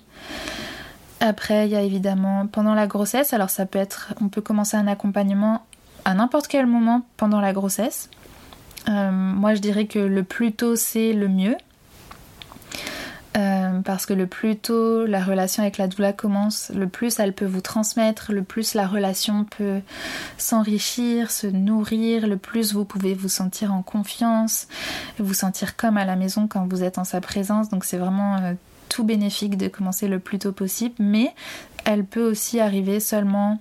Après, 1.19 1.67
il 1.67 1.71
y 1.71 1.75
a 1.75 1.81
évidemment 1.81 2.47
pendant 2.47 2.73
la 2.73 2.87
grossesse, 2.87 3.33
alors 3.33 3.49
ça 3.49 3.65
peut 3.65 3.79
être, 3.79 4.13
on 4.21 4.29
peut 4.29 4.41
commencer 4.41 4.75
un 4.75 4.87
accompagnement 4.87 5.65
à 6.03 6.15
n'importe 6.15 6.47
quel 6.47 6.65
moment 6.65 7.05
pendant 7.17 7.39
la 7.39 7.53
grossesse. 7.53 8.09
Euh, 8.89 9.11
moi, 9.11 9.53
je 9.53 9.59
dirais 9.61 9.85
que 9.85 9.99
le 9.99 10.23
plus 10.23 10.51
tôt 10.51 10.75
c'est 10.75 11.13
le 11.13 11.27
mieux. 11.27 11.55
Euh, 13.37 13.79
parce 13.79 14.05
que 14.05 14.13
le 14.13 14.27
plus 14.27 14.57
tôt 14.57 15.05
la 15.05 15.23
relation 15.23 15.63
avec 15.63 15.77
la 15.77 15.87
doula 15.87 16.11
commence, 16.11 16.69
le 16.75 16.87
plus 16.87 17.17
elle 17.17 17.31
peut 17.31 17.45
vous 17.45 17.61
transmettre, 17.61 18.33
le 18.33 18.43
plus 18.43 18.73
la 18.73 18.85
relation 18.85 19.45
peut 19.45 19.79
s'enrichir, 20.37 21.31
se 21.31 21.47
nourrir, 21.47 22.27
le 22.27 22.35
plus 22.35 22.73
vous 22.73 22.83
pouvez 22.83 23.13
vous 23.13 23.29
sentir 23.29 23.73
en 23.73 23.83
confiance, 23.83 24.67
vous 25.17 25.33
sentir 25.33 25.77
comme 25.77 25.95
à 25.95 26.03
la 26.03 26.17
maison 26.17 26.47
quand 26.49 26.67
vous 26.67 26.83
êtes 26.83 26.97
en 26.97 27.05
sa 27.05 27.21
présence. 27.21 27.69
Donc 27.69 27.85
c'est 27.85 27.97
vraiment 27.97 28.35
euh, 28.35 28.53
tout 28.89 29.05
bénéfique 29.05 29.57
de 29.57 29.69
commencer 29.69 30.09
le 30.09 30.19
plus 30.19 30.39
tôt 30.39 30.51
possible, 30.51 30.95
mais 30.99 31.33
elle 31.85 32.03
peut 32.03 32.29
aussi 32.29 32.59
arriver 32.59 32.99
seulement 32.99 33.59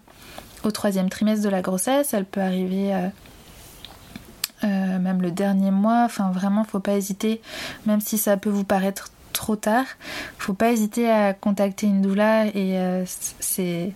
au 0.64 0.72
troisième 0.72 1.08
trimestre 1.08 1.44
de 1.44 1.48
la 1.48 1.62
grossesse, 1.62 2.12
elle 2.12 2.24
peut 2.24 2.40
arriver 2.40 2.92
euh, 4.64 4.98
même 4.98 5.22
le 5.22 5.30
dernier 5.30 5.70
mois, 5.70 6.02
enfin 6.04 6.32
vraiment 6.32 6.64
faut 6.64 6.80
pas 6.80 6.94
hésiter, 6.94 7.40
même 7.86 8.00
si 8.00 8.18
ça 8.18 8.36
peut 8.36 8.50
vous 8.50 8.64
paraître 8.64 9.10
trop 9.32 9.56
tard, 9.56 9.86
faut 10.38 10.54
pas 10.54 10.70
hésiter 10.70 11.10
à 11.10 11.34
contacter 11.34 11.86
une 11.86 12.02
doula 12.02 12.46
et 12.46 12.78
euh, 12.78 13.04
c'est 13.06 13.92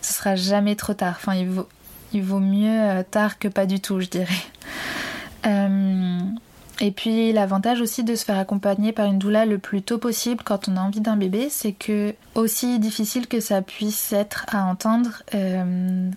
ce 0.00 0.12
sera 0.14 0.34
jamais 0.34 0.74
trop 0.74 0.94
tard. 0.94 1.14
Enfin, 1.16 1.34
il 1.34 1.48
vaut, 1.48 1.68
il 2.12 2.24
mieux 2.24 2.80
euh, 2.80 3.02
tard 3.08 3.38
que 3.38 3.48
pas 3.48 3.66
du 3.66 3.80
tout, 3.80 4.00
je 4.00 4.08
dirais. 4.08 4.26
Euh, 5.44 6.20
et 6.80 6.92
puis 6.92 7.32
l'avantage 7.32 7.80
aussi 7.80 8.04
de 8.04 8.14
se 8.14 8.24
faire 8.24 8.38
accompagner 8.38 8.92
par 8.92 9.06
une 9.06 9.18
doula 9.18 9.44
le 9.44 9.58
plus 9.58 9.82
tôt 9.82 9.98
possible 9.98 10.44
quand 10.44 10.68
on 10.68 10.76
a 10.76 10.80
envie 10.80 11.00
d'un 11.00 11.16
bébé, 11.16 11.48
c'est 11.50 11.72
que 11.72 12.14
aussi 12.36 12.78
difficile 12.78 13.26
que 13.26 13.40
ça 13.40 13.60
puisse 13.60 14.12
être 14.12 14.46
à 14.52 14.62
entendre 14.62 15.24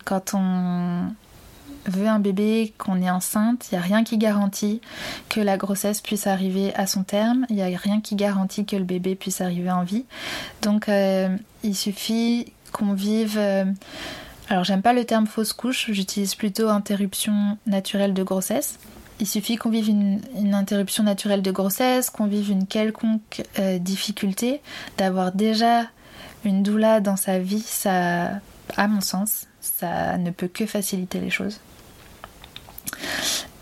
quand 0.05 0.35
on 0.35 1.07
veut 1.87 2.07
un 2.07 2.19
bébé, 2.19 2.73
qu'on 2.77 3.01
est 3.01 3.09
enceinte, 3.09 3.67
il 3.71 3.75
n'y 3.75 3.79
a 3.79 3.81
rien 3.81 4.03
qui 4.03 4.17
garantit 4.17 4.81
que 5.29 5.39
la 5.39 5.57
grossesse 5.57 6.01
puisse 6.01 6.27
arriver 6.27 6.73
à 6.75 6.87
son 6.87 7.03
terme, 7.03 7.45
il 7.49 7.55
n'y 7.55 7.61
a 7.61 7.77
rien 7.77 8.01
qui 8.01 8.15
garantit 8.15 8.65
que 8.65 8.75
le 8.75 8.83
bébé 8.83 9.15
puisse 9.15 9.41
arriver 9.41 9.71
en 9.71 9.83
vie. 9.83 10.05
Donc 10.61 10.89
euh, 10.89 11.35
il 11.63 11.75
suffit 11.75 12.51
qu'on 12.71 12.93
vive... 12.93 13.37
Euh, 13.37 13.65
alors 14.47 14.63
j'aime 14.63 14.83
pas 14.83 14.93
le 14.93 15.05
terme 15.05 15.25
fausse 15.25 15.53
couche, 15.53 15.89
j'utilise 15.91 16.35
plutôt 16.35 16.69
interruption 16.69 17.57
naturelle 17.65 18.13
de 18.13 18.21
grossesse. 18.21 18.77
Il 19.19 19.27
suffit 19.27 19.55
qu'on 19.55 19.69
vive 19.69 19.89
une, 19.89 20.19
interruption 20.53 21.03
naturelle 21.03 21.41
de 21.41 21.51
grossesse, 21.51 22.09
qu'on 22.09 22.27
vive 22.27 22.51
une 22.51 22.67
quelconque 22.67 23.43
euh, 23.59 23.79
difficulté, 23.79 24.61
d'avoir 24.97 25.31
déjà 25.31 25.85
une 26.43 26.63
doula 26.63 26.99
dans 26.99 27.15
sa 27.15 27.39
vie, 27.39 27.61
ça, 27.61 28.41
à 28.75 28.87
mon 28.87 29.01
sens, 29.01 29.47
ça 29.61 30.17
ne 30.17 30.31
peut 30.31 30.47
que 30.47 30.65
faciliter 30.65 31.19
les 31.19 31.29
choses. 31.29 31.59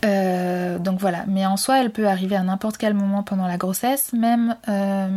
Euh, 0.04 0.78
donc 0.78 1.00
voilà, 1.00 1.24
mais 1.26 1.46
en 1.46 1.56
soi, 1.56 1.80
elle 1.80 1.90
peut 1.90 2.08
arriver 2.08 2.36
à 2.36 2.42
n'importe 2.42 2.76
quel 2.76 2.94
moment 2.94 3.22
pendant 3.22 3.46
la 3.46 3.56
grossesse, 3.56 4.12
même 4.12 4.56
euh, 4.68 5.08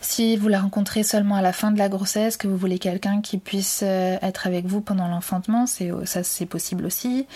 si 0.00 0.36
vous 0.36 0.48
la 0.48 0.60
rencontrez 0.60 1.02
seulement 1.02 1.34
à 1.34 1.42
la 1.42 1.52
fin 1.52 1.70
de 1.70 1.78
la 1.78 1.90
grossesse, 1.90 2.38
que 2.38 2.48
vous 2.48 2.56
voulez 2.56 2.78
quelqu'un 2.78 3.20
qui 3.20 3.36
puisse 3.36 3.82
euh, 3.84 4.16
être 4.22 4.46
avec 4.46 4.64
vous 4.64 4.80
pendant 4.80 5.06
l'enfantement, 5.06 5.66
c'est 5.66 5.90
ça 6.04 6.22
c'est 6.22 6.46
possible 6.46 6.86
aussi. 6.86 7.26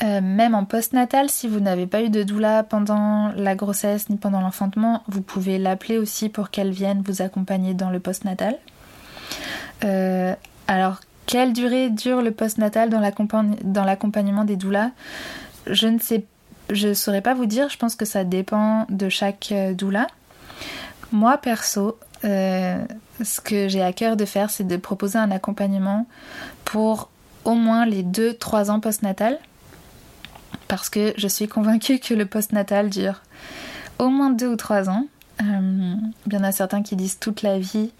même 0.00 0.54
en 0.54 0.64
postnatal, 0.64 1.28
si 1.28 1.48
vous 1.48 1.60
n'avez 1.60 1.86
pas 1.86 2.02
eu 2.02 2.10
de 2.10 2.22
doula 2.22 2.62
pendant 2.62 3.32
la 3.34 3.54
grossesse 3.56 4.08
ni 4.08 4.16
pendant 4.16 4.40
l'enfantement, 4.40 5.02
vous 5.08 5.22
pouvez 5.22 5.58
l'appeler 5.58 5.98
aussi 5.98 6.28
pour 6.28 6.50
qu'elle 6.50 6.70
vienne 6.70 7.02
vous 7.04 7.22
accompagner 7.22 7.74
dans 7.74 7.90
le 7.90 7.98
postnatal. 7.98 8.56
alors 10.68 11.00
quelle 11.26 11.52
durée 11.52 11.90
dure 11.90 12.22
le 12.22 12.30
postnatal 12.30 12.90
dans 12.90 13.84
l'accompagnement 13.84 14.44
des 14.44 14.56
doulas? 14.56 14.90
Je 15.66 15.86
ne 15.86 15.98
sais, 15.98 16.24
je 16.70 16.94
saurais 16.94 17.20
pas 17.20 17.34
vous 17.34 17.46
dire. 17.46 17.68
Je 17.68 17.76
pense 17.76 17.94
que 17.94 18.04
ça 18.04 18.24
dépend 18.24 18.86
de 18.88 19.08
chaque 19.08 19.50
euh, 19.52 19.74
doula. 19.74 20.06
Moi 21.12 21.36
perso, 21.38 21.98
euh, 22.24 22.84
ce 23.22 23.40
que 23.40 23.68
j'ai 23.68 23.82
à 23.82 23.92
cœur 23.92 24.16
de 24.16 24.24
faire, 24.24 24.50
c'est 24.50 24.66
de 24.66 24.76
proposer 24.76 25.18
un 25.18 25.30
accompagnement 25.30 26.06
pour 26.64 27.10
au 27.44 27.54
moins 27.54 27.86
les 27.86 28.02
2-3 28.02 28.70
ans 28.70 28.80
postnatal. 28.80 29.38
Parce 30.68 30.88
que 30.88 31.12
je 31.16 31.28
suis 31.28 31.48
convaincue 31.48 31.98
que 31.98 32.14
le 32.14 32.26
postnatal 32.26 32.88
dure 32.88 33.22
au 33.98 34.08
moins 34.08 34.30
2 34.30 34.48
ou 34.48 34.56
3 34.56 34.88
ans. 34.88 35.06
Euh, 35.42 35.94
il 36.26 36.32
y 36.32 36.36
en 36.36 36.44
a 36.44 36.52
certains 36.52 36.82
qui 36.82 36.96
disent 36.96 37.18
toute 37.18 37.42
la 37.42 37.58
vie. 37.58 37.90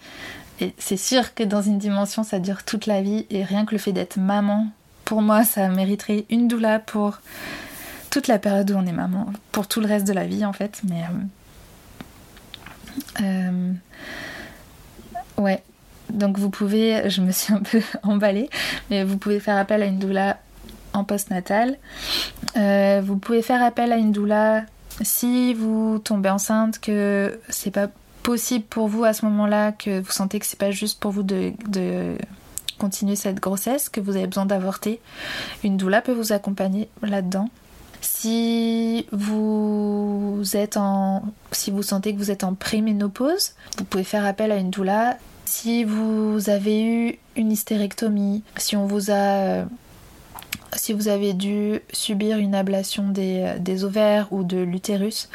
Et 0.59 0.73
c'est 0.77 0.97
sûr 0.97 1.33
que 1.33 1.43
dans 1.43 1.61
une 1.61 1.77
dimension, 1.77 2.23
ça 2.23 2.39
dure 2.39 2.63
toute 2.63 2.85
la 2.85 3.01
vie. 3.01 3.25
Et 3.29 3.43
rien 3.43 3.65
que 3.65 3.71
le 3.71 3.79
fait 3.79 3.91
d'être 3.91 4.17
maman, 4.17 4.67
pour 5.05 5.21
moi, 5.21 5.43
ça 5.43 5.67
mériterait 5.69 6.25
une 6.29 6.47
doula 6.47 6.79
pour 6.79 7.19
toute 8.09 8.27
la 8.27 8.37
période 8.37 8.69
où 8.71 8.75
on 8.75 8.85
est 8.85 8.93
maman, 8.93 9.25
pour 9.51 9.67
tout 9.67 9.81
le 9.81 9.87
reste 9.87 10.07
de 10.07 10.13
la 10.13 10.25
vie 10.25 10.45
en 10.45 10.53
fait. 10.53 10.81
Mais 10.87 11.01
euh, 13.21 13.23
euh, 13.23 13.73
ouais, 15.41 15.63
donc 16.11 16.37
vous 16.37 16.51
pouvez, 16.51 17.09
je 17.09 17.21
me 17.21 17.31
suis 17.31 17.53
un 17.53 17.61
peu 17.61 17.81
emballée, 18.03 18.49
mais 18.89 19.03
vous 19.03 19.17
pouvez 19.17 19.39
faire 19.39 19.57
appel 19.57 19.81
à 19.81 19.85
une 19.85 19.97
doula 19.97 20.37
en 20.93 21.03
postnatal. 21.03 21.77
Euh, 22.55 23.01
vous 23.03 23.17
pouvez 23.17 23.41
faire 23.41 23.63
appel 23.63 23.91
à 23.91 23.97
une 23.97 24.11
doula 24.11 24.63
si 25.01 25.55
vous 25.55 25.99
tombez 26.03 26.29
enceinte, 26.29 26.79
que 26.79 27.39
c'est 27.49 27.71
pas 27.71 27.87
possible 28.23 28.65
pour 28.65 28.87
vous 28.87 29.03
à 29.03 29.13
ce 29.13 29.25
moment-là, 29.25 29.73
que 29.73 29.99
vous 29.99 30.11
sentez 30.11 30.39
que 30.39 30.45
c'est 30.45 30.57
pas 30.59 30.71
juste 30.71 30.99
pour 30.99 31.11
vous 31.11 31.23
de, 31.23 31.53
continuer 32.79 33.15
cette 33.15 33.39
grossesse, 33.39 33.87
que 33.89 34.01
vous 34.01 34.15
avez 34.15 34.27
besoin 34.27 34.45
d'avorter, 34.45 34.99
une 35.63 35.77
doula 35.77 36.01
peut 36.01 36.11
vous 36.11 36.33
accompagner 36.33 36.89
là-dedans. 37.01 37.49
Si 38.01 39.05
vous 39.11 40.41
êtes 40.53 40.75
en, 40.75 41.23
si 41.51 41.71
vous 41.71 41.83
sentez 41.83 42.13
que 42.13 42.17
vous 42.17 42.31
êtes 42.31 42.43
en 42.43 42.55
préménopause, 42.55 43.53
vous 43.77 43.85
pouvez 43.85 44.03
faire 44.03 44.25
appel 44.25 44.51
à 44.51 44.57
une 44.57 44.69
doula. 44.69 45.17
Si 45.45 45.83
vous 45.83 46.49
avez 46.49 46.83
eu 46.83 47.19
une 47.37 47.51
hystérectomie, 47.51 48.43
si 48.57 48.75
on 48.75 48.87
vous 48.87 49.11
a 49.11 49.65
si 50.75 50.91
vous 50.91 51.07
avez 51.07 51.33
dû 51.33 51.81
subir 51.91 52.39
une 52.39 52.55
ablation 52.55 53.07
des, 53.09 53.53
des 53.59 53.83
ovaires 53.83 54.27
ou 54.31 54.43
de 54.43 54.57
l'utérus, 54.57 55.29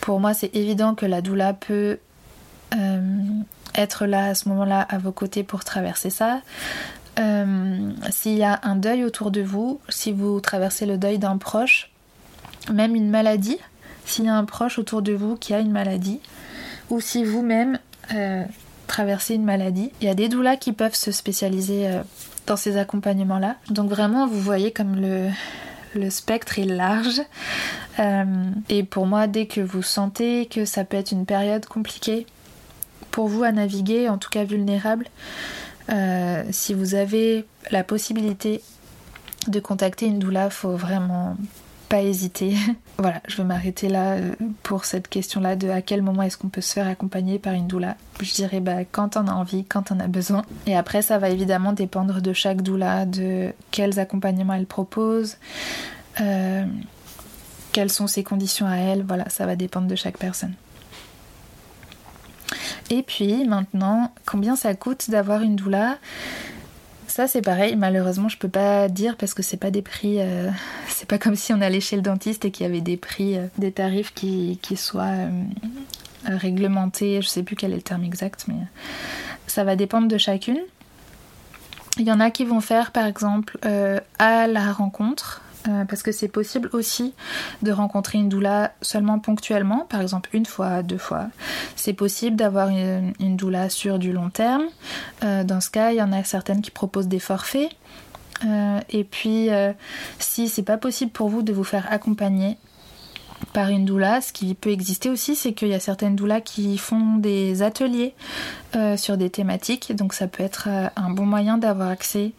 pour 0.00 0.18
moi 0.18 0.32
c'est 0.34 0.56
évident 0.56 0.94
que 0.94 1.06
la 1.06 1.20
doula 1.20 1.52
peut 1.52 1.74
euh, 1.74 2.11
être 3.74 4.06
là 4.06 4.26
à 4.26 4.34
ce 4.34 4.48
moment-là 4.48 4.80
à 4.80 4.98
vos 4.98 5.12
côtés 5.12 5.42
pour 5.42 5.64
traverser 5.64 6.10
ça. 6.10 6.40
Euh, 7.18 7.90
s'il 8.10 8.38
y 8.38 8.42
a 8.42 8.60
un 8.62 8.76
deuil 8.76 9.04
autour 9.04 9.30
de 9.30 9.42
vous, 9.42 9.80
si 9.88 10.12
vous 10.12 10.40
traversez 10.40 10.86
le 10.86 10.96
deuil 10.96 11.18
d'un 11.18 11.36
proche, 11.36 11.90
même 12.72 12.94
une 12.94 13.10
maladie, 13.10 13.58
s'il 14.06 14.24
y 14.24 14.28
a 14.28 14.34
un 14.34 14.44
proche 14.44 14.78
autour 14.78 15.02
de 15.02 15.12
vous 15.12 15.36
qui 15.36 15.54
a 15.54 15.60
une 15.60 15.72
maladie, 15.72 16.20
ou 16.90 17.00
si 17.00 17.24
vous-même 17.24 17.78
euh, 18.14 18.44
traversez 18.86 19.34
une 19.34 19.44
maladie, 19.44 19.90
il 20.00 20.06
y 20.06 20.10
a 20.10 20.14
des 20.14 20.28
doulas 20.28 20.56
qui 20.56 20.72
peuvent 20.72 20.94
se 20.94 21.12
spécialiser 21.12 22.00
dans 22.46 22.56
ces 22.56 22.76
accompagnements-là. 22.76 23.56
Donc 23.70 23.90
vraiment, 23.90 24.26
vous 24.26 24.40
voyez 24.40 24.72
comme 24.72 24.96
le, 24.96 25.28
le 25.94 26.10
spectre 26.10 26.58
est 26.58 26.64
large. 26.64 27.22
et 28.68 28.82
pour 28.84 29.06
moi, 29.06 29.26
dès 29.26 29.46
que 29.46 29.60
vous 29.60 29.82
sentez 29.82 30.46
que 30.46 30.64
ça 30.64 30.84
peut 30.84 30.96
être 30.96 31.12
une 31.12 31.26
période 31.26 31.66
compliquée, 31.66 32.26
pour 33.12 33.28
vous 33.28 33.44
à 33.44 33.52
naviguer, 33.52 34.08
en 34.08 34.18
tout 34.18 34.30
cas 34.30 34.42
vulnérable. 34.42 35.06
Euh, 35.90 36.42
si 36.50 36.74
vous 36.74 36.96
avez 36.96 37.44
la 37.70 37.84
possibilité 37.84 38.62
de 39.46 39.60
contacter 39.60 40.06
une 40.06 40.18
doula, 40.18 40.50
faut 40.50 40.76
vraiment 40.76 41.36
pas 41.88 42.02
hésiter. 42.02 42.54
voilà, 42.98 43.20
je 43.28 43.36
vais 43.36 43.44
m'arrêter 43.44 43.88
là 43.88 44.12
euh, 44.12 44.34
pour 44.62 44.86
cette 44.86 45.08
question-là 45.08 45.56
de 45.56 45.68
à 45.68 45.82
quel 45.82 46.00
moment 46.02 46.22
est-ce 46.22 46.38
qu'on 46.38 46.48
peut 46.48 46.60
se 46.60 46.72
faire 46.72 46.88
accompagner 46.88 47.38
par 47.38 47.52
une 47.52 47.66
doula. 47.66 47.96
Je 48.20 48.32
dirais 48.32 48.60
bah, 48.60 48.84
quand 48.90 49.16
on 49.16 49.26
a 49.26 49.32
envie, 49.32 49.64
quand 49.64 49.92
on 49.92 50.00
a 50.00 50.06
besoin. 50.06 50.42
Et 50.66 50.74
après, 50.74 51.02
ça 51.02 51.18
va 51.18 51.28
évidemment 51.28 51.72
dépendre 51.72 52.22
de 52.22 52.32
chaque 52.32 52.62
doula, 52.62 53.04
de 53.04 53.52
quels 53.70 53.98
accompagnements 53.98 54.54
elle 54.54 54.66
propose, 54.66 55.36
euh, 56.20 56.64
quelles 57.72 57.90
sont 57.90 58.06
ses 58.06 58.22
conditions 58.22 58.66
à 58.66 58.76
elle. 58.76 59.02
Voilà, 59.02 59.28
ça 59.28 59.44
va 59.44 59.56
dépendre 59.56 59.86
de 59.86 59.96
chaque 59.96 60.16
personne. 60.16 60.54
Et 62.90 63.02
puis 63.02 63.46
maintenant, 63.46 64.12
combien 64.26 64.56
ça 64.56 64.74
coûte 64.74 65.10
d'avoir 65.10 65.42
une 65.42 65.56
doula? 65.56 65.98
Ça 67.12 67.26
c'est 67.26 67.42
pareil, 67.42 67.76
malheureusement 67.76 68.30
je 68.30 68.38
peux 68.38 68.48
pas 68.48 68.88
dire 68.88 69.16
parce 69.18 69.34
que 69.34 69.42
c'est 69.42 69.58
pas 69.58 69.70
des 69.70 69.82
prix, 69.82 70.16
euh, 70.18 70.48
c'est 70.88 71.06
pas 71.06 71.18
comme 71.18 71.36
si 71.36 71.52
on 71.52 71.60
allait 71.60 71.80
chez 71.80 71.96
le 71.96 72.00
dentiste 72.00 72.46
et 72.46 72.50
qu'il 72.50 72.64
y 72.64 72.68
avait 72.68 72.80
des 72.80 72.96
prix, 72.96 73.36
euh, 73.36 73.48
des 73.58 73.70
tarifs 73.70 74.14
qui, 74.14 74.58
soient 74.76 75.02
euh, 75.04 75.28
réglementés, 76.24 77.20
je 77.20 77.28
sais 77.28 77.42
plus 77.42 77.54
quel 77.54 77.72
est 77.72 77.76
le 77.76 77.82
terme 77.82 78.04
exact, 78.04 78.46
mais 78.48 78.54
ça 79.46 79.62
va 79.62 79.76
dépendre 79.76 80.08
de 80.08 80.16
chacune. 80.16 80.60
Il 81.98 82.06
y 82.06 82.12
en 82.12 82.18
a 82.18 82.30
qui 82.30 82.46
vont 82.46 82.62
faire 82.62 82.92
par 82.92 83.04
exemple 83.04 83.58
à 84.18 84.46
la 84.46 84.72
rencontre, 84.72 85.42
euh, 85.68 85.84
parce 85.84 86.02
que 86.02 86.10
c'est 86.10 86.28
possible 86.28 86.68
aussi 86.72 87.14
de 87.62 87.70
rencontrer 87.70 88.18
une 88.18 88.28
doula 88.28 88.72
seulement 88.82 89.18
ponctuellement, 89.18 89.86
par 89.88 90.00
exemple 90.00 90.30
une 90.32 90.46
fois, 90.46 90.82
deux 90.82 90.98
fois. 90.98 91.26
C'est 91.76 91.92
possible 91.92 92.36
d'avoir 92.36 92.68
une, 92.68 93.36
doula 93.36 93.70
sur 93.70 93.98
du 93.98 94.12
long 94.12 94.30
terme. 94.30 94.64
Euh, 95.22 95.44
dans 95.44 95.60
ce 95.60 95.70
cas, 95.70 95.92
il 95.92 95.98
y 95.98 96.02
en 96.02 96.12
a 96.12 96.24
certaines 96.24 96.62
qui 96.62 96.70
proposent 96.70 97.08
des 97.08 97.20
forfaits. 97.20 97.70
Euh, 98.44 98.80
et 98.90 99.04
puis, 99.04 99.50
si 100.18 100.48
c'est 100.48 100.64
pas 100.64 100.78
possible 100.78 101.12
pour 101.12 101.28
vous 101.28 101.42
de 101.42 101.52
vous 101.52 101.64
faire 101.64 101.86
accompagner 101.90 102.56
par 103.52 103.68
une 103.68 103.84
doula, 103.84 104.20
ce 104.20 104.32
qui 104.32 104.54
peut 104.54 104.70
exister 104.70 105.10
aussi, 105.10 105.36
c'est 105.36 105.52
qu'il 105.52 105.68
y 105.68 105.74
a 105.74 105.80
certaines 105.80 106.16
doulas 106.16 106.40
qui 106.40 106.76
font 106.78 107.16
des 107.16 107.62
ateliers 107.62 108.14
sur 108.96 109.16
des 109.16 109.30
thématiques. 109.30 109.94
Donc, 109.94 110.12
ça 110.12 110.26
peut 110.26 110.42
être 110.42 110.68
un 110.96 111.10
bon 111.10 111.26
moyen 111.26 111.56
d'avoir 111.56 111.88
accès 111.88 112.32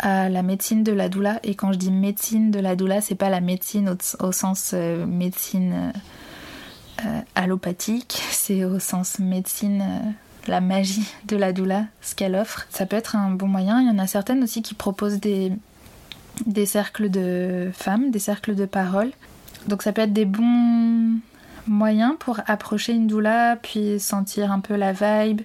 à 0.00 0.28
la 0.28 0.42
médecine 0.42 0.82
de 0.82 0.92
la 0.92 1.08
doula. 1.08 1.38
Et 1.44 1.54
quand 1.54 1.72
je 1.72 1.78
dis 1.78 1.90
médecine 1.90 2.50
de 2.50 2.58
la 2.58 2.74
doula, 2.74 3.00
c'est 3.00 3.14
pas 3.14 3.28
la 3.28 3.40
médecine 3.40 3.94
au, 4.18 4.32
sens 4.32 4.72
euh, 4.74 5.06
médecine 5.06 5.74
euh, 5.74 7.06
euh, 7.06 7.20
allopathique, 7.34 8.20
c'est 8.30 8.64
au 8.64 8.78
sens 8.78 9.18
médecine 9.18 10.14
la 10.46 10.60
magie 10.60 11.06
de 11.26 11.36
la 11.36 11.52
doula, 11.52 11.84
ce 12.00 12.14
qu'elle 12.14 12.34
offre. 12.34 12.66
Ça 12.70 12.86
peut 12.86 12.96
être 12.96 13.14
un 13.14 13.30
bon 13.30 13.46
moyen. 13.46 13.80
Il 13.80 13.86
y 13.86 13.90
en 13.90 13.98
a 13.98 14.06
certaines 14.06 14.42
aussi 14.42 14.62
qui 14.62 14.74
proposent 14.74 15.20
des, 15.20 15.52
des 16.46 16.66
cercles 16.66 17.10
de 17.10 17.70
femmes, 17.74 18.10
des 18.10 18.18
cercles 18.18 18.54
de 18.54 18.64
parole. 18.64 19.10
Donc 19.68 19.82
ça 19.82 19.92
peut 19.92 20.00
être 20.00 20.14
des 20.14 20.24
bons 20.24 21.18
moyens 21.66 22.14
pour 22.18 22.40
approcher 22.46 22.94
une 22.94 23.06
doula, 23.06 23.56
puis 23.56 24.00
sentir 24.00 24.50
un 24.50 24.60
peu 24.60 24.76
la 24.76 24.92
vibe. 24.92 25.42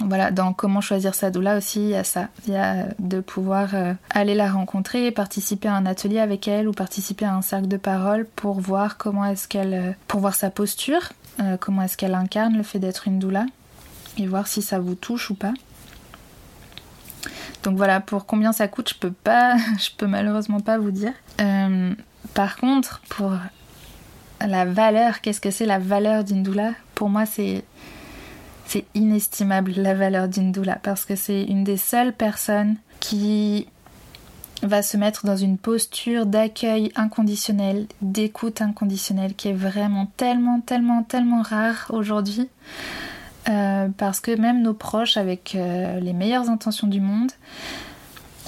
Voilà, 0.00 0.30
dans 0.30 0.52
comment 0.52 0.80
choisir 0.80 1.14
sa 1.14 1.30
doula 1.30 1.56
aussi, 1.56 1.80
il 1.80 1.88
y 1.90 1.94
a 1.94 2.04
ça. 2.04 2.28
Il 2.46 2.54
y 2.54 2.56
a 2.56 2.86
de 2.98 3.20
pouvoir 3.20 3.74
euh, 3.74 3.92
aller 4.10 4.34
la 4.34 4.50
rencontrer, 4.50 5.10
participer 5.10 5.68
à 5.68 5.74
un 5.74 5.84
atelier 5.84 6.18
avec 6.18 6.48
elle 6.48 6.66
ou 6.66 6.72
participer 6.72 7.26
à 7.26 7.34
un 7.34 7.42
cercle 7.42 7.68
de 7.68 7.76
parole 7.76 8.26
pour 8.36 8.60
voir 8.60 8.96
comment 8.96 9.24
est-ce 9.26 9.48
qu'elle. 9.48 9.74
Euh, 9.74 9.92
pour 10.08 10.20
voir 10.20 10.34
sa 10.34 10.50
posture, 10.50 11.12
euh, 11.40 11.56
comment 11.58 11.82
est-ce 11.82 11.96
qu'elle 11.96 12.14
incarne 12.14 12.56
le 12.56 12.62
fait 12.62 12.78
d'être 12.78 13.06
une 13.06 13.18
doula 13.18 13.44
et 14.18 14.26
voir 14.26 14.46
si 14.46 14.62
ça 14.62 14.78
vous 14.78 14.94
touche 14.94 15.30
ou 15.30 15.34
pas. 15.34 15.52
Donc 17.62 17.76
voilà, 17.76 18.00
pour 18.00 18.26
combien 18.26 18.52
ça 18.52 18.68
coûte, 18.68 18.90
je 18.90 18.98
peux 18.98 19.12
pas, 19.12 19.56
je 19.78 19.90
peux 19.96 20.06
malheureusement 20.06 20.60
pas 20.60 20.78
vous 20.78 20.90
dire. 20.90 21.12
par 22.34 22.56
contre, 22.56 23.02
pour 23.08 23.32
la 24.40 24.64
valeur, 24.64 25.20
qu'est-ce 25.20 25.40
que 25.40 25.50
c'est 25.50 25.66
la 25.66 25.78
valeur 25.78 26.24
d'une 26.24 26.42
doula? 26.42 26.72
Pour 26.94 27.08
moi, 27.08 27.26
c'est 27.26 27.64
c'est 28.72 28.86
inestimable 28.94 29.74
la 29.76 29.92
valeur 29.92 30.28
d'une 30.28 30.50
doula 30.50 30.78
parce 30.82 31.04
que 31.04 31.14
c'est 31.14 31.42
une 31.42 31.62
des 31.62 31.76
seules 31.76 32.14
personnes 32.14 32.76
qui 33.00 33.66
va 34.62 34.80
se 34.80 34.96
mettre 34.96 35.26
dans 35.26 35.36
une 35.36 35.58
posture 35.58 36.24
d'accueil 36.24 36.90
inconditionnel, 36.94 37.86
d'écoute 38.00 38.62
inconditionnelle 38.62 39.34
qui 39.34 39.48
est 39.48 39.52
vraiment 39.52 40.10
tellement, 40.16 40.60
tellement, 40.60 41.02
tellement 41.02 41.42
rare 41.42 41.88
aujourd'hui. 41.90 42.48
Euh, 43.50 43.88
parce 43.98 44.20
que 44.20 44.34
même 44.40 44.62
nos 44.62 44.72
proches, 44.72 45.18
avec 45.18 45.54
euh, 45.54 46.00
les 46.00 46.14
meilleures 46.14 46.48
intentions 46.48 46.86
du 46.86 47.02
monde, 47.02 47.32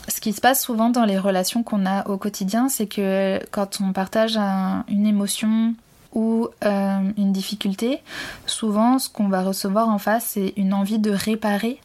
ce 0.08 0.22
qui 0.22 0.32
se 0.32 0.40
passe 0.40 0.64
souvent 0.64 0.88
dans 0.88 1.04
les 1.04 1.18
relations 1.18 1.62
qu'on 1.62 1.84
a 1.84 2.08
au 2.08 2.16
quotidien, 2.16 2.70
c'est 2.70 2.86
que 2.86 3.40
quand 3.50 3.78
on 3.82 3.92
partage 3.92 4.38
une 4.88 5.06
émotion, 5.06 5.74
ou 6.14 6.48
euh, 6.64 6.98
une 7.16 7.32
difficulté, 7.32 8.00
souvent 8.46 8.98
ce 8.98 9.08
qu'on 9.08 9.28
va 9.28 9.42
recevoir 9.42 9.88
en 9.88 9.98
face 9.98 10.30
c'est 10.34 10.52
une 10.56 10.72
envie 10.72 10.98
de 10.98 11.10
réparer. 11.10 11.80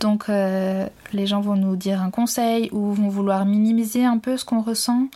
Donc 0.00 0.28
euh, 0.28 0.86
les 1.12 1.26
gens 1.26 1.40
vont 1.40 1.56
nous 1.56 1.76
dire 1.76 2.02
un 2.02 2.10
conseil 2.10 2.68
ou 2.72 2.92
vont 2.92 3.08
vouloir 3.08 3.44
minimiser 3.44 4.04
un 4.04 4.18
peu 4.18 4.36
ce 4.36 4.44
qu'on 4.44 4.62
ressent 4.62 5.08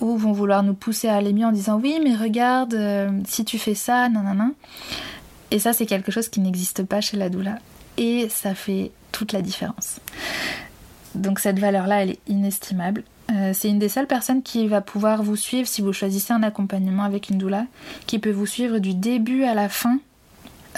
ou 0.00 0.16
vont 0.16 0.32
vouloir 0.32 0.62
nous 0.62 0.74
pousser 0.74 1.08
à 1.08 1.16
aller 1.16 1.32
mieux 1.32 1.46
en 1.46 1.52
disant 1.52 1.80
oui 1.82 1.98
mais 2.02 2.14
regarde 2.14 2.74
euh, 2.74 3.10
si 3.26 3.44
tu 3.44 3.58
fais 3.58 3.74
ça, 3.74 4.08
nanana. 4.08 4.50
Et 5.50 5.58
ça 5.58 5.72
c'est 5.72 5.86
quelque 5.86 6.12
chose 6.12 6.28
qui 6.28 6.40
n'existe 6.40 6.84
pas 6.84 7.00
chez 7.00 7.16
la 7.16 7.28
doula 7.28 7.58
et 7.96 8.28
ça 8.28 8.54
fait 8.54 8.90
toute 9.12 9.32
la 9.32 9.42
différence. 9.42 10.00
Donc 11.14 11.38
cette 11.38 11.58
valeur-là, 11.58 12.02
elle 12.02 12.10
est 12.10 12.20
inestimable. 12.26 13.04
Euh, 13.32 13.52
c'est 13.54 13.68
une 13.68 13.78
des 13.78 13.88
seules 13.88 14.06
personnes 14.06 14.42
qui 14.42 14.68
va 14.68 14.80
pouvoir 14.80 15.22
vous 15.22 15.36
suivre 15.36 15.66
si 15.66 15.80
vous 15.80 15.92
choisissez 15.92 16.32
un 16.32 16.42
accompagnement 16.42 17.04
avec 17.04 17.30
une 17.30 17.38
doula, 17.38 17.66
qui 18.06 18.18
peut 18.18 18.30
vous 18.30 18.46
suivre 18.46 18.78
du 18.78 18.94
début 18.94 19.44
à 19.44 19.54
la 19.54 19.68
fin. 19.68 19.98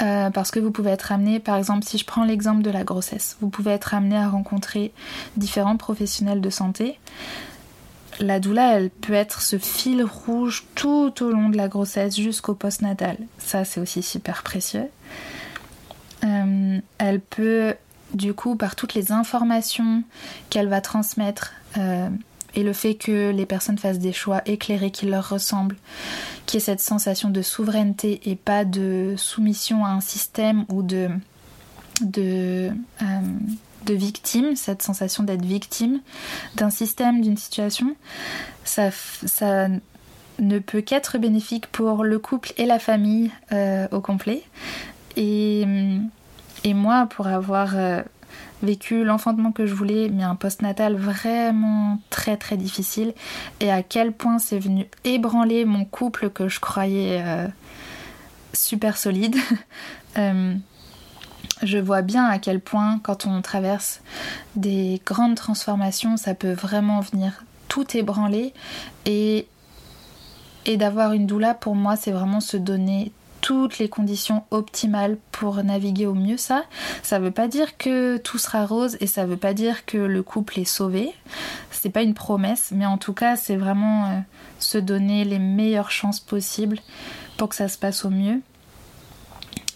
Euh, 0.02 0.28
parce 0.28 0.50
que 0.50 0.61
vous 0.61 0.70
pouvez 0.70 0.90
être 0.90 1.11
amené, 1.11 1.40
par 1.40 1.56
exemple, 1.56 1.85
si 1.85 1.96
je 1.96 2.04
prends 2.04 2.24
l'exemple 2.24 2.62
de 2.62 2.70
la 2.70 2.85
grossesse, 2.85 3.38
vous 3.40 3.48
pouvez 3.48 3.70
être 3.70 3.94
amené 3.94 4.16
à 4.16 4.28
rencontrer 4.28 4.92
différents 5.38 5.78
professionnels 5.78 6.42
de 6.42 6.50
santé. 6.50 6.98
La 8.20 8.38
doula, 8.38 8.76
elle 8.76 8.90
peut 8.90 9.14
être 9.14 9.40
ce 9.40 9.59
fil 9.59 10.04
rouge 10.04 10.66
tout 10.74 11.14
au 11.22 11.30
long 11.30 11.48
de 11.48 11.56
la 11.56 11.68
grossesse 11.68 12.16
jusqu'au 12.16 12.54
postnatal. 12.54 13.16
Ça, 13.38 13.64
c'est 13.64 13.80
aussi 13.80 14.02
super 14.02 14.42
précieux. 14.42 14.88
Euh, 16.24 16.78
elle 16.98 17.20
peut, 17.20 17.74
du 18.12 18.35
coup, 18.35 18.56
par 18.56 18.76
toutes 18.76 18.94
les 18.94 19.12
informations 19.12 20.02
qu'elle 20.50 20.68
va 20.68 20.82
transmettre, 20.82 21.52
et 22.57 22.62
le 22.62 22.73
fait 22.73 22.95
que 22.95 23.31
les 23.31 23.47
personnes 23.47 23.79
fassent 23.79 23.99
des 23.99 24.12
choix 24.12 24.40
éclairés 24.47 24.90
qui 24.90 25.07
leur 25.07 25.29
ressemblent, 25.29 25.77
qu'il 26.47 26.59
y 26.59 26.62
ait 26.62 26.64
cette 26.64 26.81
sensation 26.81 27.29
de 27.29 27.42
souveraineté 27.42 28.29
et 28.29 28.35
pas 28.35 28.64
de 28.64 29.14
soumission 29.16 29.85
à 29.85 29.90
un 29.90 30.01
système 30.01 30.64
ou 30.71 30.83
de, 30.83 31.11
de, 32.01 32.71
euh, 33.03 33.21
de 33.85 33.95
victime, 33.95 34.57
cette 34.57 34.83
sensation 34.83 35.23
d'être 35.23 35.45
victime 35.45 36.01
d'un 36.55 36.71
système, 36.71 37.21
d'une 37.21 37.37
situation, 37.37 37.95
ça, 38.64 38.90
ça 38.90 39.69
ne 40.38 40.59
peut 40.59 40.81
qu'être 40.81 41.19
bénéfique 41.19 41.66
pour 41.66 42.05
le 42.05 42.19
couple 42.19 42.53
et 42.57 42.64
la 42.64 42.79
famille 42.79 43.31
euh, 43.53 43.87
au 43.92 44.01
complet. 44.01 44.42
Et, 45.16 45.64
et 46.64 46.75
moi, 46.75 47.07
pour 47.07 47.27
avoir 47.27 47.77
euh, 47.77 48.03
vécu 48.62 49.05
l'enfantement 49.05 49.53
que 49.53 49.66
je 49.66 49.75
voulais, 49.75 50.09
mais 50.09 50.22
un 50.22 50.35
post-natal 50.35 50.96
vraiment 50.96 52.01
très 52.11 52.37
très 52.37 52.57
difficile, 52.57 53.14
et 53.61 53.70
à 53.70 53.83
quel 53.83 54.12
point 54.12 54.38
c'est 54.38 54.59
venu 54.59 54.87
ébranler 55.05 55.64
mon 55.64 55.85
couple 55.85 56.31
que 56.31 56.49
je 56.49 56.61
croyais 56.61 57.22
euh, 57.25 57.46
super 58.53 58.96
solide. 58.96 59.37
Euh, 60.18 60.55
je 61.62 61.77
vois 61.77 62.01
bien 62.01 62.25
à 62.25 62.38
quel 62.38 62.61
point 62.61 63.01
quand 63.03 63.27
on 63.27 63.42
traverse 63.42 64.01
des 64.55 65.03
grandes 65.05 65.35
transformations, 65.35 66.16
ça 66.16 66.33
peut 66.33 66.53
vraiment 66.53 67.01
venir 67.01 67.44
tout 67.68 67.94
ébranler 67.94 68.55
et, 69.05 69.46
et 70.64 70.79
d'avoir 70.79 71.12
une 71.12 71.27
doula 71.27 71.53
pour 71.53 71.75
moi 71.75 71.96
c'est 71.96 72.12
vraiment 72.12 72.40
se 72.40 72.57
donner 72.57 73.12
toutes 73.46 73.78
les 73.78 73.88
conditions 73.88 74.42
optimales 74.50 75.18
pour 75.30 75.62
naviguer 75.62 76.06
au 76.06 76.14
mieux 76.14 76.37
ça. 76.37 76.64
Ça 77.04 77.20
veut 77.20 77.30
pas 77.30 77.46
dire 77.46 77.76
que 77.76 78.16
tout 78.16 78.38
sera 78.38 78.66
rose 78.66 78.96
et 78.98 79.06
ça 79.06 79.24
veut 79.24 79.37
pas 79.37 79.54
dire 79.54 79.87
que 79.87 79.98
le 79.98 80.24
couple 80.24 80.59
est 80.59 80.64
sauvé. 80.64 81.12
C'est 81.70 81.90
pas 81.90 82.02
une 82.02 82.14
promesse, 82.14 82.72
mais 82.74 82.87
en 82.87 82.98
tout 82.98 83.12
cas, 83.12 83.37
c'est 83.37 83.54
vraiment 83.54 84.06
euh, 84.06 84.18
se 84.59 84.78
donner 84.78 85.24
les 85.24 85.38
meilleures 85.38 85.92
chances 85.92 86.18
possibles 86.18 86.80
pour 87.37 87.50
que 87.50 87.54
ça 87.54 87.68
se 87.68 87.78
passe 87.78 88.04
au 88.04 88.11
mieux. 88.11 88.40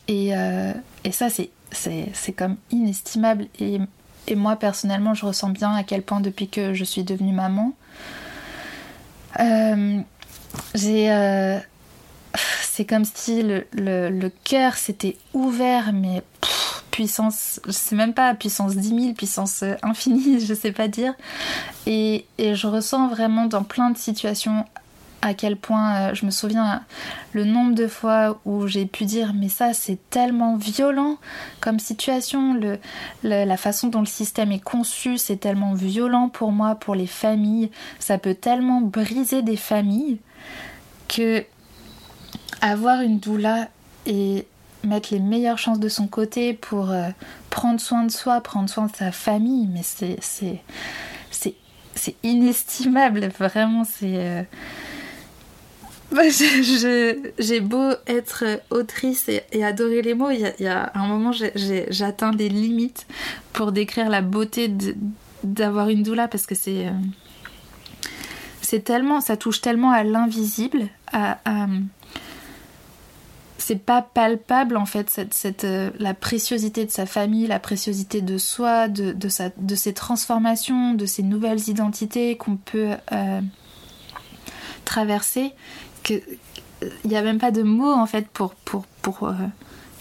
Et, 0.09 0.37
euh, 0.37 0.72
ça, 1.12 1.28
c'est 1.30 2.33
comme 2.33 2.56
inestimable. 2.72 3.46
Et, 3.61 3.78
moi, 4.35 4.56
personnellement, 4.56 5.14
je 5.14 5.26
ressens 5.26 5.50
bien 5.50 5.72
à 5.76 5.85
quel 5.85 6.02
point, 6.02 6.18
depuis 6.18 6.48
que 6.48 6.74
je 6.74 6.83
suis 6.83 7.04
devenue 7.04 7.33
maman, 7.33 7.72
euh, 9.38 10.00
j'ai 10.74 11.61
c'est 12.62 12.85
comme 12.85 13.05
si 13.05 13.43
le, 13.43 13.64
le, 13.73 14.31
cœur 14.45 14.75
s'était 14.75 15.16
ouvert, 15.35 15.93
mais 15.93 16.23
puissance, 16.90 17.61
je 17.66 17.73
sais 17.73 17.97
même 17.97 18.14
pas, 18.14 18.35
puissance 18.35 18.77
10 18.77 18.88
000, 18.88 19.12
puissance 19.14 19.64
infinie, 19.83 20.40
je 20.47 20.55
sais 20.55 20.73
pas 20.73 20.88
dire. 20.88 21.14
Et, 21.87 22.27
je 22.38 22.66
ressens 22.66 23.09
vraiment 23.09 23.47
dans 23.47 23.64
plein 23.64 23.90
de 23.90 23.99
situations 23.99 24.64
à 25.23 25.35
quel 25.35 25.57
point 25.57 25.97
euh, 25.97 26.14
je 26.14 26.25
me 26.25 26.31
souviens 26.31 26.83
le 27.35 27.45
nombre 27.45 27.75
de 27.75 27.87
fois 27.87 28.40
où 28.47 28.66
j'ai 28.66 28.87
pu 28.87 29.05
dire 29.05 29.35
mais 29.35 29.51
ça 29.51 29.75
c'est 29.75 29.99
tellement 30.09 30.57
violent 30.57 31.19
comme 31.61 31.79
situation 31.79 32.59
la 33.23 33.57
façon 33.59 33.88
dont 33.88 34.01
le 34.01 34.07
système 34.07 34.51
est 34.51 34.64
conçu 34.64 35.19
c'est 35.19 35.37
tellement 35.37 35.75
violent 35.75 36.31
pour 36.31 36.53
moi 36.53 36.75
pour 36.75 36.95
les 36.95 37.07
familles 37.07 37.71
ça 37.99 38.16
peut 38.16 38.33
tellement 38.33 38.81
briser 38.81 39.43
des 39.43 39.59
familles 39.59 40.21
que 41.07 41.45
avoir 42.61 43.01
une 43.01 43.18
doula 43.18 43.68
et 44.07 44.46
mettre 44.85 45.12
les 45.12 45.20
meilleures 45.20 45.59
chances 45.59 45.81
de 45.81 45.88
son 45.88 46.07
côté 46.07 46.55
pour 46.55 46.90
euh, 46.90 47.09
prendre 47.51 47.81
soin 47.81 48.05
de 48.05 48.11
soi, 48.11 48.40
prendre 48.40 48.68
soin 48.68 48.87
de 48.87 48.96
sa 48.96 49.12
famille, 49.12 49.66
mais 49.66 49.83
c'est 49.83 50.16
c'est 50.20 50.61
c'est 51.94 52.14
inestimable, 52.23 53.29
vraiment 53.38 53.85
c'est 53.85 54.16
euh, 54.16 54.42
j'ai 57.38 57.61
beau 57.61 57.90
être 58.07 58.44
autrice 58.70 59.29
et, 59.29 59.64
adorer 59.64 60.03
les 60.03 60.14
mots, 60.14 60.31
il 60.31 60.53
y, 60.59 60.66
a, 60.66 60.90
un 60.94 61.07
moment 61.07 61.33
j'atteins 61.88 62.33
des 62.33 62.49
limites 62.49 63.07
pour 63.53 63.70
décrire 63.70 64.09
la 64.09 64.23
beauté 64.23 64.73
d'avoir 65.44 65.88
une 65.88 66.03
doula 66.03 66.27
parce 66.27 66.46
que 66.46 66.55
c'est 66.55 66.87
euh, 66.87 66.92
c'est 68.61 68.83
tellement 68.85 69.20
ça 69.20 69.37
touche 69.37 69.61
tellement 69.61 69.90
à 69.90 70.03
l'invisible 70.05 70.88
à 71.12 71.38
c'est 73.61 73.77
pas 73.77 74.03
palpable 74.03 74.77
en 74.77 74.87
fait 74.87 75.11
cette, 75.11 75.35
cette 75.35 75.64
euh, 75.64 75.90
la 75.99 76.14
préciosité 76.14 76.87
de 76.87 76.90
sa 76.90 77.07
famille, 77.07 77.46
la 77.46 77.59
préciosité 77.59 78.23
de 78.23 78.38
soi, 78.38 78.88
de, 78.88 79.12
de, 79.12 79.29
sa, 79.29 79.51
de 79.57 79.75
ses 79.75 79.92
transformations, 79.92 80.94
de 80.94 81.07
ses 81.07 81.23
nouvelles 81.23 81.68
identités 81.68 82.37
qu'on 82.37 82.57
peut 82.57 82.94
euh, 83.12 83.40
traverser. 84.85 85.53
Il 86.09 86.23
n'y 87.05 87.16
a 87.16 87.23
même 87.23 87.38
pas 87.38 87.51
de 87.51 87.62
mots 87.62 87.92
en 87.92 88.07
fait 88.07 88.29
pour 88.29 88.55
pour 88.55 88.87
pour 89.03 89.25
euh, 89.25 89.35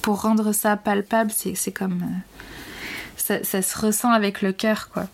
pour 0.02 0.22
rendre 0.22 0.54
ça 0.54 0.78
palpable. 0.78 1.32
C'est 1.32 1.74
comme 1.74 2.02
ça, 3.18 3.44
ça, 3.44 3.62
se 3.62 3.78
ressent 3.78 4.12
avec 4.12 4.42
le 4.42 4.54
cœur 4.54 4.90
quoi. 4.90 5.08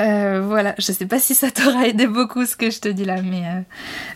Euh, 0.00 0.42
voilà, 0.44 0.74
je 0.78 0.92
sais 0.92 1.06
pas 1.06 1.18
si 1.18 1.34
ça 1.34 1.50
t'aura 1.50 1.86
aidé 1.86 2.06
beaucoup 2.06 2.44
ce 2.46 2.56
que 2.56 2.70
je 2.70 2.80
te 2.80 2.88
dis 2.88 3.04
là, 3.04 3.22
mais 3.22 3.42
euh, 3.46 3.60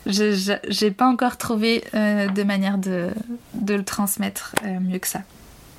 je 0.07 0.57
j'ai 0.69 0.91
pas 0.91 1.07
encore 1.07 1.37
trouvé 1.37 1.85
euh, 1.95 2.29
de 2.29 2.43
manière 2.43 2.79
de, 2.79 3.11
le 3.69 3.85
transmettre 3.85 4.55
mieux 4.81 4.99
que 4.99 5.07
ça. 5.07 5.21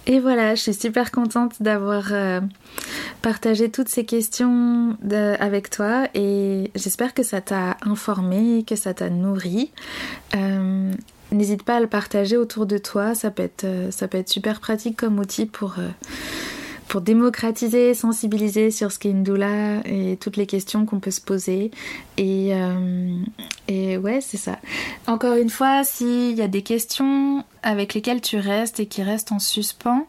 Et 0.07 0.19
voilà, 0.19 0.55
je 0.55 0.61
suis 0.61 0.73
super 0.73 1.11
contente 1.11 1.61
d'avoir 1.61 2.11
partagé 3.21 3.69
toutes 3.69 3.89
ces 3.89 4.05
questions 4.05 4.97
avec 5.39 5.69
toi 5.69 6.07
et 6.15 6.71
j'espère 6.73 7.13
que 7.13 7.21
ça 7.21 7.41
t'a 7.41 7.77
informé, 7.81 8.63
que 8.67 8.75
ça 8.75 8.93
t'a 8.93 9.09
nourri. 9.09 9.71
N'hésite 11.31 11.61
pas 11.61 11.75
à 11.75 11.79
le 11.79 11.87
partager 11.87 12.37
autour 12.37 12.65
de 12.65 12.79
toi, 12.79 13.13
ça 13.13 13.29
peut 13.29 13.43
être 13.43 14.29
super 14.29 14.59
pratique 14.59 14.97
comme 14.97 15.19
outil 15.19 15.45
pour 15.45 15.75
pour 16.89 17.01
démocratiser, 17.01 17.93
sensibiliser 17.93 18.71
sur 18.71 18.91
ce 18.91 18.97
qu'est 18.97 19.11
une 19.11 19.23
doula 19.23 19.81
et 19.85 20.17
toutes 20.19 20.37
les 20.37 20.47
questions 20.47 20.85
qu'on 20.87 20.99
peut 20.99 21.11
se 21.11 21.21
poser. 21.21 21.69
Et, 22.17 22.49
euh, 22.53 23.15
et 23.67 23.97
ouais, 23.97 24.19
c'est 24.21 24.37
ça. 24.37 24.57
Encore 25.05 25.35
une 25.35 25.51
fois, 25.51 25.83
s'il 25.83 26.35
y 26.35 26.41
a 26.41 26.47
des 26.47 26.63
questions 26.63 27.45
avec 27.61 27.93
lesquelles 27.93 28.21
tu 28.21 28.37
restes 28.37 28.79
et 28.79 28.87
qui 28.87 29.03
restent 29.03 29.31
en 29.31 29.37
suspens, 29.37 30.07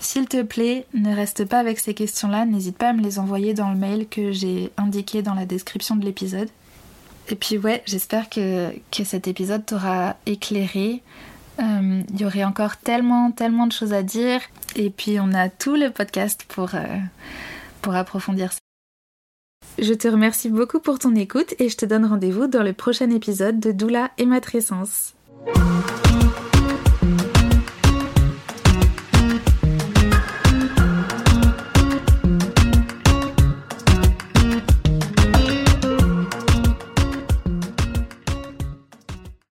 s'il 0.00 0.28
te 0.28 0.42
plaît, 0.42 0.84
ne 0.92 1.16
reste 1.16 1.46
pas 1.46 1.58
avec 1.58 1.80
ces 1.80 1.94
questions-là, 1.94 2.44
n'hésite 2.44 2.76
pas 2.76 2.90
à 2.90 2.92
me 2.92 3.02
les 3.02 3.18
envoyer 3.18 3.54
dans 3.54 3.70
le 3.70 3.78
mail 3.78 4.06
que 4.06 4.30
j'ai 4.30 4.70
indiqué 4.76 5.22
dans 5.22 5.34
la 5.34 5.46
description 5.46 5.96
de 5.96 6.04
l'épisode. 6.04 6.50
Et 7.30 7.36
puis 7.36 7.56
ouais, 7.56 7.82
j'espère 7.86 8.28
que, 8.28 8.70
que 8.90 9.02
cet 9.02 9.28
épisode 9.28 9.64
t'aura 9.64 10.16
éclairé, 10.26 11.02
il 11.58 11.64
euh, 11.64 12.02
y 12.18 12.24
aurait 12.24 12.44
encore 12.44 12.76
tellement, 12.76 13.30
tellement 13.32 13.66
de 13.66 13.72
choses 13.72 13.92
à 13.92 14.02
dire. 14.02 14.40
Et 14.76 14.90
puis 14.90 15.18
on 15.20 15.32
a 15.32 15.48
tout 15.48 15.74
le 15.74 15.90
podcast 15.90 16.44
pour, 16.48 16.74
euh, 16.74 16.98
pour 17.82 17.94
approfondir 17.94 18.52
ça. 18.52 18.58
Je 19.78 19.94
te 19.94 20.08
remercie 20.08 20.50
beaucoup 20.50 20.80
pour 20.80 20.98
ton 20.98 21.14
écoute 21.14 21.54
et 21.58 21.68
je 21.68 21.76
te 21.76 21.86
donne 21.86 22.04
rendez-vous 22.04 22.46
dans 22.46 22.62
le 22.62 22.72
prochain 22.72 23.10
épisode 23.10 23.60
de 23.60 23.72
Doula 23.72 24.10
et 24.18 24.26
Matrescence. 24.26 25.14